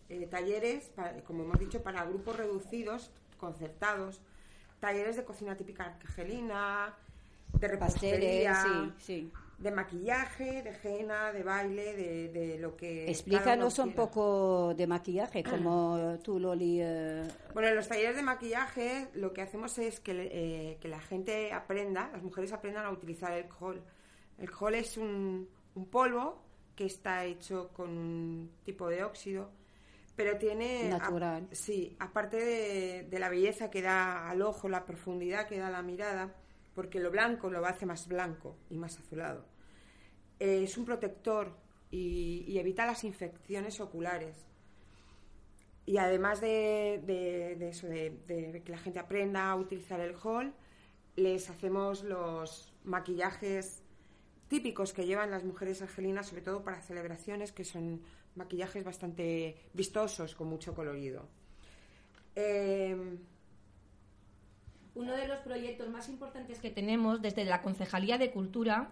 eh, 0.10 0.28
talleres, 0.28 0.90
para- 0.96 1.22
como 1.24 1.44
hemos 1.44 1.60
dicho, 1.60 1.82
para 1.84 2.04
grupos 2.06 2.36
reducidos, 2.38 3.12
concertados, 3.38 4.22
talleres 4.80 5.16
de 5.16 5.24
cocina 5.24 5.56
típica 5.56 5.86
argelina, 5.86 6.94
de 7.54 7.78
Pasteles, 7.78 8.50
repostería, 8.50 8.94
sí, 8.98 9.04
sí. 9.06 9.32
De 9.58 9.72
maquillaje, 9.72 10.62
de 10.64 10.74
henna, 10.84 11.32
de 11.32 11.44
baile, 11.44 11.96
de, 11.96 12.28
de 12.30 12.58
lo 12.60 12.76
que... 12.76 13.10
Explícanos 13.10 13.80
un 13.80 13.94
poco 13.94 14.74
de 14.76 14.88
maquillaje, 14.88 15.44
como 15.44 16.18
tú, 16.24 16.40
Loli. 16.40 16.80
eh, 16.82 17.24
Bueno, 17.54 17.70
en 17.70 17.76
los 17.76 17.88
talleres 17.88 18.16
de 18.16 18.24
maquillaje 18.24 19.08
lo 19.14 19.32
que 19.32 19.42
hacemos 19.42 19.78
es 19.78 20.00
que, 20.00 20.12
eh, 20.32 20.78
que 20.82 20.88
la 20.88 21.00
gente 21.00 21.54
aprenda, 21.54 22.10
las 22.12 22.24
mujeres 22.24 22.52
aprendan 22.52 22.86
a 22.86 22.92
utilizar 22.92 23.32
el 23.34 23.48
col. 23.48 23.82
El 24.38 24.52
col 24.52 24.76
es 24.76 24.98
un, 24.98 25.48
un 25.76 25.86
polvo 25.86 26.42
que 26.76 26.86
está 26.86 27.24
hecho 27.24 27.70
con 27.72 27.90
un 27.98 28.52
tipo 28.66 28.90
de 28.90 29.04
óxido, 29.04 29.52
pero 30.16 30.38
tiene... 30.38 30.90
Natural. 30.90 31.48
a- 31.52 31.56
sí, 31.56 31.96
aparte 32.00 32.38
de, 32.38 33.04
de 33.04 33.20
la 33.20 33.30
belleza 33.30 33.70
que 33.70 33.82
da 33.82 34.30
al 34.30 34.42
ojo, 34.42 34.68
la 34.68 34.86
profundidad 34.86 35.48
que 35.48 35.60
da 35.60 35.68
a 35.68 35.72
la 35.72 35.84
mirada, 35.84 36.34
porque 36.74 37.00
lo 37.00 37.12
blanco 37.12 37.50
lo 37.50 37.66
hace 37.66 37.86
más 37.86 38.08
blanco 38.08 38.58
y 38.70 38.78
más 38.78 38.98
azulado. 39.00 39.46
Eh, 40.40 40.64
es 40.64 40.78
un 40.78 40.86
protector 40.86 41.56
y, 41.92 42.58
evita 42.58 42.86
las 42.86 43.04
infecciones 43.04 43.80
oculares. 43.80 44.46
Y 45.86 45.98
además 45.98 46.42
de, 46.42 46.96
eso, 47.70 47.88
de, 47.88 48.62
que 48.64 48.72
la 48.72 48.78
gente 48.78 49.00
aprenda 49.00 49.50
a 49.50 49.56
utilizar 49.56 50.00
el 50.00 50.16
hall, 50.16 50.54
les 51.16 51.50
hacemos 51.50 52.04
los 52.04 52.74
maquillajes 52.84 53.84
típicos 54.48 54.94
que 54.94 55.06
llevan 55.06 55.30
las 55.32 55.44
mujeres 55.44 55.82
argelinas, 55.82 56.28
sobre 56.28 56.42
todo 56.42 56.64
para 56.64 56.82
celebraciones, 56.82 57.52
que 57.52 57.66
son 57.66 58.02
maquillajes 58.36 58.84
bastante 58.84 59.58
vistosos, 59.74 60.36
con 60.36 60.48
mucho 60.48 60.74
colorido. 60.74 61.28
Eh, 62.36 63.18
Uno 64.96 65.14
de 65.14 65.28
los 65.28 65.40
proyectos 65.40 65.90
más 65.90 66.08
importantes 66.08 66.60
que 66.60 66.70
tenemos 66.70 67.22
desde 67.22 67.46
la 67.46 67.62
Concejalía 67.62 68.18
de 68.18 68.32
Cultura 68.32 68.90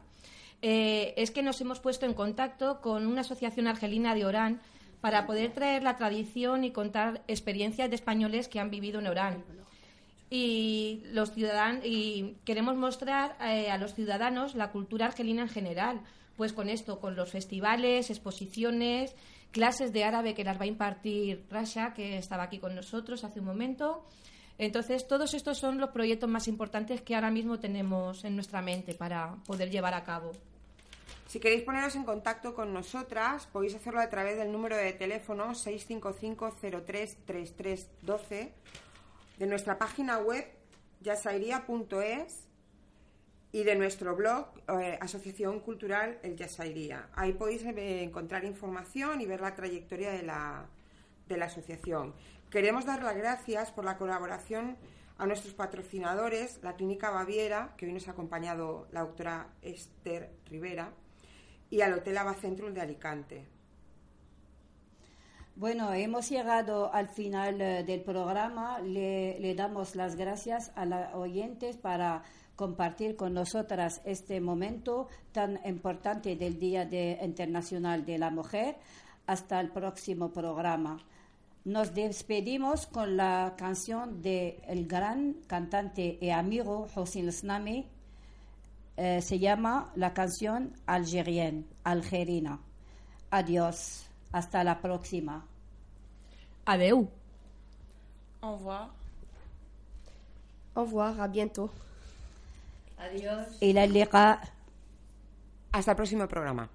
eh, 0.63 1.13
es 1.15 1.31
que 1.31 1.43
nos 1.43 1.61
hemos 1.61 1.79
puesto 1.79 2.05
en 2.05 2.13
contacto 2.13 2.81
con 2.81 3.05
una 3.05 3.21
asociación 3.21 3.67
argelina 3.67 4.15
de 4.15 4.25
Orán 4.25 4.61
para 4.99 5.25
poder 5.25 5.51
traer 5.51 5.83
la 5.83 5.97
tradición 5.97 6.63
y 6.63 6.71
contar 6.71 7.21
experiencias 7.27 7.89
de 7.89 7.95
españoles 7.95 8.47
que 8.47 8.59
han 8.59 8.69
vivido 8.69 8.99
en 8.99 9.07
Orán. 9.07 9.43
Y, 10.29 11.03
los 11.11 11.33
ciudadan 11.33 11.81
y 11.83 12.35
queremos 12.45 12.77
mostrar 12.77 13.35
eh, 13.41 13.69
a 13.69 13.77
los 13.77 13.93
ciudadanos 13.93 14.55
la 14.55 14.71
cultura 14.71 15.07
argelina 15.07 15.41
en 15.41 15.49
general, 15.49 16.01
pues 16.37 16.53
con 16.53 16.69
esto, 16.69 16.99
con 16.99 17.15
los 17.15 17.29
festivales, 17.29 18.09
exposiciones, 18.09 19.15
clases 19.51 19.91
de 19.91 20.03
árabe 20.03 20.33
que 20.33 20.43
las 20.43 20.57
va 20.57 20.63
a 20.63 20.67
impartir 20.67 21.43
Rasha, 21.49 21.93
que 21.93 22.17
estaba 22.17 22.43
aquí 22.43 22.59
con 22.59 22.75
nosotros 22.75 23.23
hace 23.23 23.39
un 23.39 23.47
momento. 23.47 24.05
Entonces, 24.57 25.07
todos 25.07 25.33
estos 25.33 25.57
son 25.57 25.79
los 25.79 25.89
proyectos 25.89 26.29
más 26.29 26.47
importantes 26.47 27.01
que 27.01 27.15
ahora 27.15 27.31
mismo 27.31 27.59
tenemos 27.59 28.23
en 28.23 28.35
nuestra 28.35 28.61
mente 28.61 28.93
para 28.93 29.35
poder 29.45 29.69
llevar 29.69 29.93
a 29.93 30.03
cabo. 30.03 30.31
Si 31.27 31.39
queréis 31.39 31.63
poneros 31.63 31.95
en 31.95 32.03
contacto 32.03 32.53
con 32.53 32.73
nosotras, 32.73 33.47
podéis 33.47 33.75
hacerlo 33.75 34.01
a 34.01 34.09
través 34.09 34.37
del 34.37 34.51
número 34.51 34.75
de 34.75 34.91
teléfono 34.93 35.51
655-033312 35.51 38.49
de 39.37 39.47
nuestra 39.47 39.77
página 39.77 40.17
web 40.17 40.45
yasairia.es 40.99 42.47
y 43.53 43.63
de 43.63 43.75
nuestro 43.75 44.15
blog 44.15 44.47
eh, 44.79 44.97
Asociación 45.01 45.59
Cultural 45.61 46.19
El 46.23 46.35
Yasairía. 46.35 47.09
Ahí 47.13 47.33
podéis 47.33 47.63
eh, 47.63 48.03
encontrar 48.03 48.45
información 48.45 49.21
y 49.21 49.25
ver 49.25 49.41
la 49.41 49.55
trayectoria 49.55 50.11
de 50.11 50.23
la, 50.23 50.67
de 51.31 51.39
la 51.39 51.45
asociación. 51.45 52.13
Queremos 52.49 52.85
dar 52.85 53.01
las 53.03 53.15
gracias 53.15 53.71
por 53.71 53.85
la 53.85 53.97
colaboración 53.97 54.77
a 55.17 55.25
nuestros 55.25 55.53
patrocinadores, 55.53 56.59
la 56.63 56.75
Clínica 56.75 57.09
Baviera, 57.11 57.73
que 57.77 57.85
hoy 57.85 57.93
nos 57.93 58.07
ha 58.07 58.11
acompañado 58.11 58.87
la 58.91 59.01
doctora 59.01 59.47
Esther 59.61 60.31
Rivera, 60.49 60.91
y 61.69 61.81
al 61.81 61.93
Hotel 61.93 62.17
Abacentrum 62.17 62.73
de 62.73 62.81
Alicante. 62.81 63.47
Bueno, 65.55 65.93
hemos 65.93 66.29
llegado 66.29 66.91
al 66.93 67.07
final 67.09 67.61
eh, 67.61 67.83
del 67.83 68.01
programa. 68.01 68.79
Le, 68.79 69.39
le 69.39 69.53
damos 69.55 69.95
las 69.95 70.15
gracias 70.15 70.71
a 70.75 70.85
los 70.85 71.13
oyentes 71.13 71.77
para 71.77 72.23
compartir 72.55 73.15
con 73.15 73.33
nosotras 73.33 74.01
este 74.05 74.39
momento 74.41 75.07
tan 75.31 75.59
importante 75.65 76.35
del 76.35 76.57
Día 76.59 76.85
de- 76.85 77.19
Internacional 77.21 78.05
de 78.05 78.17
la 78.17 78.29
Mujer. 78.31 78.77
Hasta 79.27 79.59
el 79.59 79.69
próximo 79.71 80.31
programa. 80.31 80.97
Nos 81.63 81.93
despedimos 81.93 82.87
con 82.87 83.17
la 83.17 83.53
canción 83.55 84.21
del 84.21 84.57
el 84.67 84.87
gran 84.87 85.33
cantante 85.45 86.17
y 86.19 86.31
amigo 86.31 86.87
Hossein 86.95 87.31
Snami. 87.31 87.87
Eh, 88.97 89.21
se 89.21 89.37
llama 89.37 89.91
la 89.95 90.13
canción 90.13 90.73
algeriana, 90.87 91.63
algerina. 91.83 92.59
Adiós. 93.29 94.07
Hasta 94.31 94.63
la 94.63 94.81
próxima. 94.81 95.45
Adeu. 96.65 97.09
Au 98.41 98.57
revoir. 98.57 98.89
Au 100.73 100.85
revoir, 100.85 101.19
a 101.19 101.27
bientôt. 101.27 101.69
Adiós. 102.97 103.61
Y 103.61 103.73
la 103.73 103.83
Hasta 105.71 105.91
el 105.91 105.95
próximo 105.95 106.27
programa. 106.27 106.69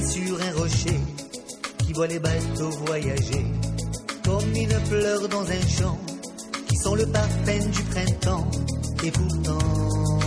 Sur 0.00 0.40
un 0.40 0.58
rocher 0.58 1.00
qui 1.78 1.92
voit 1.92 2.06
les 2.06 2.18
bateaux 2.18 2.70
voyager. 2.86 3.44
Comme 4.24 4.54
une 4.54 4.80
fleur 4.86 5.28
dans 5.28 5.42
un 5.42 5.68
champ 5.68 5.98
qui 6.68 6.76
sent 6.76 6.96
le 6.96 7.06
parfum 7.06 7.66
du 7.70 7.82
printemps. 7.82 8.50
Et 9.04 9.10
pourtant, 9.10 10.18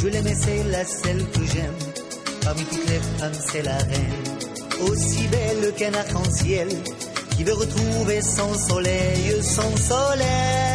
je 0.00 0.08
l'aime 0.08 0.26
et 0.26 0.34
c'est 0.34 0.64
la 0.64 0.84
seule 0.84 1.24
que 1.30 1.44
j'aime. 1.52 1.78
Parmi 2.42 2.64
toutes 2.64 2.88
les 2.88 3.00
femmes, 3.18 3.40
c'est 3.50 3.62
la 3.62 3.76
reine. 3.76 4.88
Aussi 4.88 5.26
belle 5.28 5.74
qu'un 5.76 5.94
arc-en-ciel 5.94 6.68
qui 7.36 7.44
veut 7.44 7.54
retrouver 7.54 8.20
son 8.22 8.54
soleil, 8.54 9.42
son 9.42 9.76
soleil. 9.76 10.67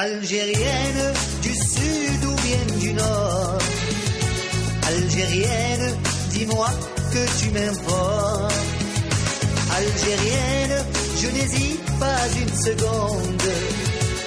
Algérienne 0.00 1.12
du 1.42 1.54
sud 1.54 2.24
ou 2.24 2.34
bien 2.36 2.78
du 2.78 2.94
nord. 2.94 3.58
Algérienne, 4.86 5.94
dis-moi 6.30 6.68
que 7.12 7.22
tu 7.38 7.50
m'importes. 7.50 8.54
Algérienne, 9.76 10.84
je 11.20 11.26
n'hésite 11.28 11.84
pas 11.98 12.22
une 12.40 12.56
seconde 12.56 13.52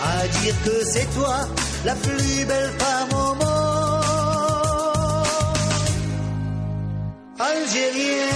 à 0.04 0.28
dire 0.28 0.56
que 0.64 0.86
c'est 0.86 1.12
toi 1.16 1.48
la 1.86 1.96
plus 1.96 2.46
belle 2.46 2.72
femme 2.78 3.14
au 3.14 3.34
monde. 3.34 4.04
Algérienne. 7.40 8.33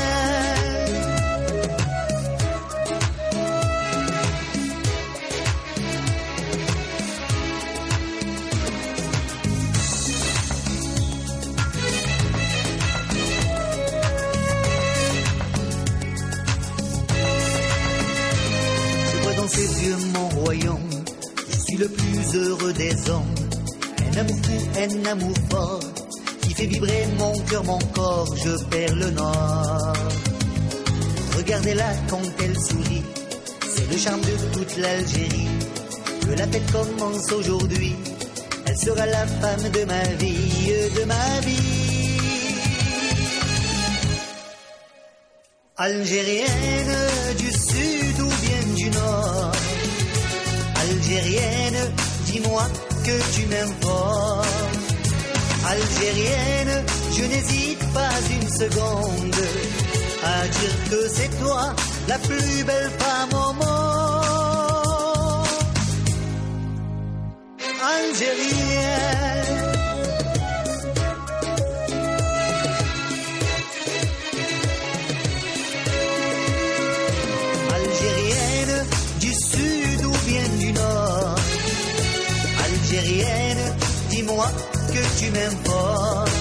Des 22.73 23.09
hommes. 23.09 23.35
Un 24.13 24.17
amour 24.19 24.37
fou, 24.43 24.57
un 24.77 25.05
amour 25.11 25.35
fort 25.49 25.79
qui 26.41 26.53
fait 26.53 26.65
vibrer 26.65 27.07
mon 27.17 27.33
cœur, 27.49 27.63
mon 27.63 27.79
corps. 27.93 28.35
Je 28.35 28.63
perds 28.65 28.95
le 28.95 29.09
nord. 29.11 29.93
Regardez-la 31.37 31.93
quand 32.09 32.21
elle 32.43 32.59
sourit. 32.59 33.03
C'est 33.75 33.91
le 33.91 33.97
charme 33.97 34.21
de 34.21 34.57
toute 34.57 34.77
l'Algérie. 34.77 35.47
Que 36.21 36.33
la 36.37 36.47
fête 36.47 36.71
commence 36.71 37.31
aujourd'hui. 37.31 37.95
Elle 38.65 38.77
sera 38.77 39.05
la 39.05 39.27
femme 39.27 39.69
de 39.69 39.85
ma 39.85 40.03
vie, 40.19 40.71
de 40.99 41.03
ma 41.05 41.39
vie. 41.45 41.87
Algérienne 45.77 46.97
du 47.37 47.51
sud 47.51 48.19
ou 48.19 48.29
bien 48.41 48.75
du 48.75 48.89
nord? 48.89 49.51
Algérienne, 50.75 51.93
dis-moi 52.31 52.63
que 53.05 53.15
tu 53.33 53.45
m'importes. 53.47 54.47
Algérienne, 55.67 56.85
je 57.17 57.23
n'hésite 57.23 57.83
pas 57.93 58.15
une 58.37 58.49
seconde 58.49 59.41
à 60.23 60.47
dire 60.47 60.75
que 60.89 61.09
c'est 61.09 61.39
toi 61.39 61.75
la 62.07 62.17
plus 62.19 62.63
belle 62.63 62.91
femme 62.99 63.33
au 63.33 63.53
monde. 63.53 63.67
Algérienne 67.95 69.76
tu 85.19 85.31
m'importes. 85.31 86.31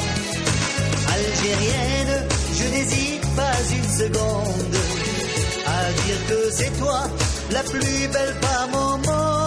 Algérienne, 1.15 2.27
je 2.59 2.65
n'hésite 2.69 3.27
pas 3.35 3.57
une 3.79 3.91
seconde 3.91 4.77
à 5.67 5.93
dire 5.93 6.27
que 6.29 6.51
c'est 6.53 6.79
toi 6.79 7.01
la 7.51 7.63
plus 7.63 8.09
belle 8.13 8.35
femme 8.41 8.75
au 8.75 8.97
monde. 8.97 9.46